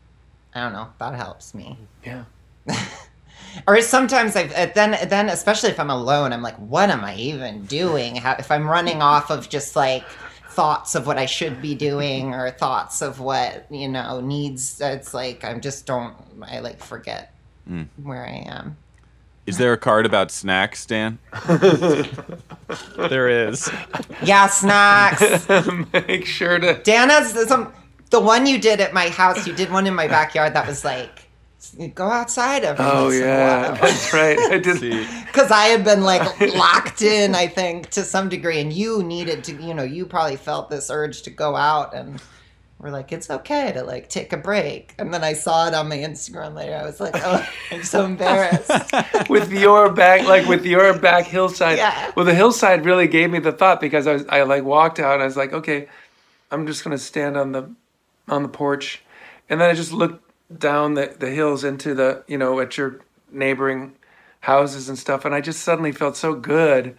I 0.55 0.61
don't 0.61 0.73
know 0.73 0.87
that 0.97 1.13
helps 1.13 1.53
me. 1.53 1.77
yeah 2.03 2.23
Or 3.67 3.79
sometimes 3.81 4.35
I 4.35 4.45
uh, 4.45 4.71
then 4.73 4.97
then 5.09 5.29
especially 5.29 5.69
if 5.69 5.79
I'm 5.79 5.91
alone, 5.91 6.33
I'm 6.33 6.41
like, 6.41 6.55
what 6.55 6.89
am 6.89 7.03
I 7.03 7.15
even 7.17 7.65
doing? 7.65 8.15
How, 8.15 8.35
if 8.39 8.49
I'm 8.49 8.67
running 8.67 9.03
off 9.03 9.29
of 9.29 9.47
just 9.47 9.75
like 9.75 10.03
thoughts 10.53 10.95
of 10.95 11.07
what 11.07 11.17
I 11.17 11.25
should 11.25 11.61
be 11.61 11.75
doing 11.75 12.33
or 12.33 12.51
thoughts 12.51 13.01
of 13.01 13.19
what 13.19 13.65
you 13.69 13.87
know 13.87 14.21
needs, 14.21 14.79
it's 14.79 15.13
like 15.13 15.43
I 15.43 15.57
just 15.59 15.85
don't. 15.85 16.15
I 16.41 16.59
like 16.59 16.79
forget 16.79 17.33
mm. 17.69 17.87
where 18.01 18.25
I 18.25 18.45
am. 18.47 18.77
Is 19.45 19.57
there 19.57 19.73
a 19.73 19.77
card 19.77 20.05
about 20.05 20.31
snacks, 20.31 20.85
Dan? 20.85 21.19
There 22.95 23.49
is. 23.49 23.69
Yeah, 24.23 24.47
snacks. 24.47 25.47
make 25.93 26.25
sure 26.25 26.59
to 26.59 26.81
Dana's 26.81 27.47
some 27.47 27.73
the 28.09 28.21
one 28.21 28.45
you 28.45 28.57
did 28.57 28.79
at 28.79 28.93
my 28.93 29.09
house. 29.09 29.45
You 29.45 29.53
did 29.53 29.71
one 29.71 29.85
in 29.85 29.95
my 29.95 30.07
backyard 30.07 30.53
that 30.53 30.67
was 30.67 30.85
like 30.85 31.22
go 31.95 32.07
outside 32.07 32.63
every 32.63 32.83
oh 32.85 33.05
once 33.05 33.19
yeah 33.19 33.69
in 33.69 33.75
a 33.75 33.77
that's 33.81 34.13
right 34.13 34.37
i 34.51 34.57
did 34.57 34.79
Because 35.25 35.49
I 35.51 35.65
had 35.65 35.83
been 35.83 36.01
like 36.03 36.21
locked 36.55 37.01
in, 37.01 37.33
I 37.33 37.47
think, 37.47 37.89
to 37.91 38.03
some 38.03 38.29
degree, 38.29 38.59
and 38.59 38.71
you 38.71 39.01
needed 39.01 39.43
to, 39.45 39.53
you 39.53 39.73
know, 39.73 39.81
you 39.83 40.05
probably 40.05 40.35
felt 40.35 40.69
this 40.69 40.91
urge 40.91 41.23
to 41.23 41.31
go 41.31 41.55
out, 41.55 41.95
and 41.95 42.21
we're 42.77 42.91
like, 42.91 43.11
it's 43.11 43.29
okay 43.31 43.71
to 43.71 43.83
like 43.83 44.09
take 44.09 44.31
a 44.31 44.37
break. 44.37 44.93
And 44.99 45.11
then 45.11 45.23
I 45.23 45.33
saw 45.33 45.67
it 45.67 45.73
on 45.73 45.89
my 45.89 45.97
Instagram 45.97 46.53
later. 46.53 46.75
I 46.75 46.83
was 46.83 46.99
like, 46.99 47.15
oh, 47.15 47.43
I'm 47.71 47.83
so 47.83 48.05
embarrassed. 48.05 48.69
with 49.29 49.51
your 49.51 49.91
back 49.91 50.27
like 50.27 50.45
with 50.47 50.65
your 50.65 50.97
back 50.99 51.25
hillside 51.25 51.77
Yeah. 51.79 52.11
well 52.15 52.25
the 52.25 52.35
hillside 52.35 52.85
really 52.85 53.07
gave 53.07 53.31
me 53.31 53.39
the 53.39 53.51
thought 53.51 53.79
because 53.81 54.05
i 54.05 54.13
was 54.13 54.25
i 54.29 54.43
like 54.43 54.63
walked 54.63 54.99
out 54.99 55.13
and 55.13 55.21
i 55.23 55.25
was 55.25 55.37
like 55.37 55.53
okay 55.53 55.87
i'm 56.51 56.67
just 56.67 56.83
gonna 56.83 56.97
stand 56.97 57.37
on 57.37 57.51
the 57.53 57.69
on 58.27 58.43
the 58.43 58.49
porch 58.49 59.01
and 59.49 59.59
then 59.61 59.69
i 59.69 59.73
just 59.73 59.91
looked 59.93 60.22
down 60.57 60.93
the, 60.93 61.15
the 61.19 61.29
hills 61.29 61.63
into 61.63 61.93
the 61.93 62.23
you 62.27 62.37
know 62.37 62.59
at 62.59 62.77
your 62.77 62.99
neighboring 63.31 63.95
houses 64.41 64.89
and 64.89 64.97
stuff 64.99 65.25
and 65.25 65.33
i 65.33 65.41
just 65.41 65.61
suddenly 65.61 65.91
felt 65.91 66.15
so 66.15 66.33
good 66.33 66.97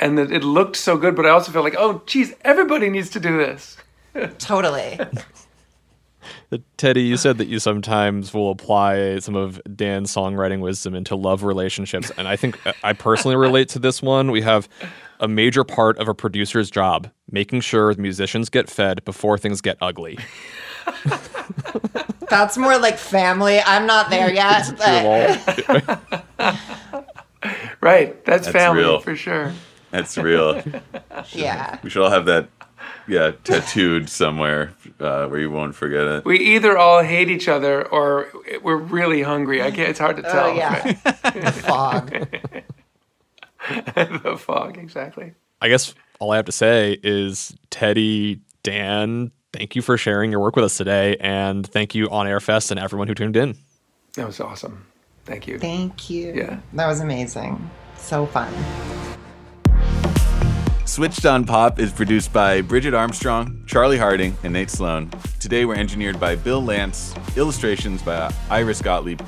and 0.00 0.18
that 0.18 0.30
it 0.32 0.44
looked 0.44 0.76
so 0.76 0.96
good 0.96 1.14
but 1.14 1.24
i 1.24 1.30
also 1.30 1.52
felt 1.52 1.64
like 1.64 1.76
oh 1.78 2.02
geez 2.06 2.34
everybody 2.42 2.90
needs 2.90 3.08
to 3.08 3.20
do 3.20 3.36
this 3.38 3.76
totally. 4.38 4.98
Teddy, 6.76 7.02
you 7.02 7.16
said 7.16 7.38
that 7.38 7.48
you 7.48 7.58
sometimes 7.58 8.34
will 8.34 8.50
apply 8.50 9.18
some 9.20 9.34
of 9.34 9.60
Dan's 9.74 10.14
songwriting 10.14 10.60
wisdom 10.60 10.94
into 10.94 11.16
love 11.16 11.42
relationships. 11.44 12.12
And 12.16 12.28
I 12.28 12.36
think 12.36 12.64
uh, 12.66 12.72
I 12.84 12.92
personally 12.92 13.36
relate 13.36 13.70
to 13.70 13.78
this 13.78 14.02
one. 14.02 14.30
We 14.30 14.42
have 14.42 14.68
a 15.18 15.28
major 15.28 15.64
part 15.64 15.98
of 15.98 16.08
a 16.08 16.14
producer's 16.14 16.70
job 16.70 17.10
making 17.30 17.62
sure 17.62 17.94
the 17.94 18.02
musicians 18.02 18.50
get 18.50 18.68
fed 18.68 19.04
before 19.04 19.38
things 19.38 19.60
get 19.60 19.78
ugly. 19.80 20.18
That's 22.32 22.56
more 22.56 22.78
like 22.78 22.96
family. 22.98 23.60
I'm 23.60 23.86
not 23.86 24.10
there 24.10 24.32
yet. 24.32 24.74
but- 24.78 26.02
right 27.80 28.24
that's, 28.24 28.46
That's 28.46 28.56
family 28.56 28.82
real. 28.82 29.00
for 29.00 29.16
sure 29.16 29.52
That's 29.90 30.16
real. 30.16 30.62
yeah. 31.32 31.78
We 31.82 31.90
should 31.90 32.02
all 32.02 32.10
have 32.10 32.26
that 32.26 32.48
yeah, 33.06 33.32
tattooed 33.44 34.08
somewhere 34.08 34.72
uh, 35.00 35.26
where 35.26 35.40
you 35.40 35.50
won't 35.50 35.74
forget 35.74 36.06
it. 36.06 36.24
We 36.24 36.38
either 36.38 36.78
all 36.78 37.02
hate 37.02 37.28
each 37.28 37.48
other 37.48 37.86
or 37.88 38.28
we're 38.62 38.76
really 38.76 39.22
hungry. 39.22 39.60
I 39.62 39.70
can't. 39.70 39.90
It's 39.90 39.98
hard 39.98 40.16
to 40.16 40.22
tell. 40.22 40.50
Oh 40.50 40.54
yeah, 40.54 40.82
the 41.02 41.52
fog. 41.52 42.10
the 43.94 44.36
fog, 44.38 44.78
exactly. 44.78 45.34
I 45.60 45.68
guess 45.68 45.94
all 46.20 46.30
I 46.30 46.36
have 46.36 46.44
to 46.46 46.52
say 46.52 46.98
is 47.02 47.54
Teddy, 47.70 48.40
Dan, 48.62 49.32
thank 49.52 49.76
you 49.76 49.82
for 49.82 49.96
sharing 49.96 50.30
your 50.30 50.40
work 50.40 50.56
with 50.56 50.64
us 50.64 50.76
today, 50.76 51.16
and 51.20 51.66
thank 51.66 51.94
you 51.94 52.08
on 52.10 52.26
Air 52.26 52.40
Fest 52.40 52.70
and 52.70 52.80
everyone 52.80 53.08
who 53.08 53.14
tuned 53.14 53.36
in. 53.36 53.56
That 54.14 54.26
was 54.26 54.40
awesome. 54.40 54.86
Thank 55.24 55.46
you. 55.46 55.58
Thank 55.58 56.10
you. 56.10 56.32
Yeah. 56.34 56.58
that 56.72 56.86
was 56.86 57.00
amazing. 57.00 57.70
So 57.96 58.26
fun. 58.26 58.52
Switched 60.84 61.24
on 61.24 61.44
Pop 61.44 61.78
is 61.78 61.92
produced 61.92 62.32
by 62.32 62.60
Bridget 62.60 62.92
Armstrong, 62.92 63.64
Charlie 63.66 63.96
Harding, 63.96 64.36
and 64.42 64.52
Nate 64.52 64.68
Sloan. 64.68 65.10
Today 65.40 65.64
we're 65.64 65.76
engineered 65.76 66.18
by 66.20 66.34
Bill 66.34 66.62
Lance, 66.62 67.14
illustrations 67.36 68.02
by 68.02 68.32
Iris 68.50 68.82
Gottlieb, 68.82 69.20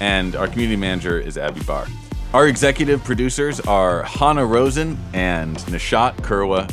and 0.00 0.36
our 0.36 0.46
community 0.46 0.76
manager 0.76 1.18
is 1.18 1.36
Abby 1.36 1.60
Barr. 1.64 1.86
Our 2.34 2.46
executive 2.46 3.02
producers 3.02 3.58
are 3.60 4.02
Hannah 4.02 4.44
Rosen 4.46 4.98
and 5.14 5.56
Nishat 5.56 6.14
Kurwa. 6.16 6.70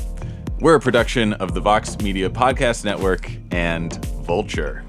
We're 0.62 0.76
a 0.76 0.80
production 0.80 1.34
of 1.34 1.54
the 1.54 1.60
Vox 1.60 1.98
Media 2.00 2.30
Podcast 2.30 2.86
Network 2.86 3.30
and 3.52 3.94
Vulture. 4.24 4.86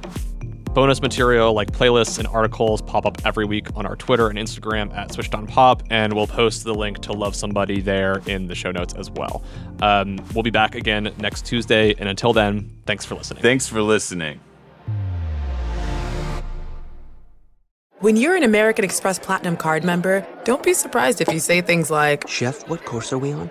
Bonus 0.73 1.03
material 1.03 1.55
like 1.55 1.73
playlists 1.73 2.21
and 2.21 2.29
articles 2.29 2.83
pop 2.83 3.05
up 3.05 3.27
every 3.27 3.47
week 3.47 3.67
on 3.75 3.85
our 3.85 3.97
Twitter 3.97 4.29
and 4.29 4.39
Instagram 4.39 4.97
at 4.97 5.13
Switched 5.13 5.35
On 5.35 5.45
Pop, 5.45 5.83
and 5.91 6.13
we'll 6.13 6.29
post 6.29 6.63
the 6.63 6.73
link 6.73 7.01
to 7.01 7.13
Love 7.13 7.35
Somebody 7.35 7.81
there 7.81 8.23
in 8.27 8.47
the 8.47 8.55
show 8.55 8.71
notes 8.71 8.95
as 8.95 9.11
well. 9.11 9.43
Um, 9.83 10.25
we'll 10.35 10.45
be 10.45 10.51
back 10.51 10.77
again 10.77 11.13
next 11.19 11.45
Tuesday, 11.45 11.97
and 11.99 12.09
until 12.09 12.33
then, 12.33 12.71
thanks 12.87 13.05
for 13.05 13.17
listening. 13.17 13.43
Thanks 13.43 13.67
for 13.67 13.83
listening. 13.83 14.39
When 17.99 18.15
you're 18.15 18.37
an 18.37 18.45
American 18.45 18.85
Express 18.85 19.19
Platinum 19.19 19.57
card 19.57 19.83
member, 19.83 20.25
don't 20.45 20.63
be 20.63 20.75
surprised 20.75 21.21
if 21.21 21.27
you 21.33 21.41
say 21.41 21.61
things 21.61 21.91
like, 21.91 22.29
Chef, 22.29 22.69
what 22.69 22.85
course 22.85 23.13
are 23.13 23.19
we 23.19 23.33
on? 23.33 23.51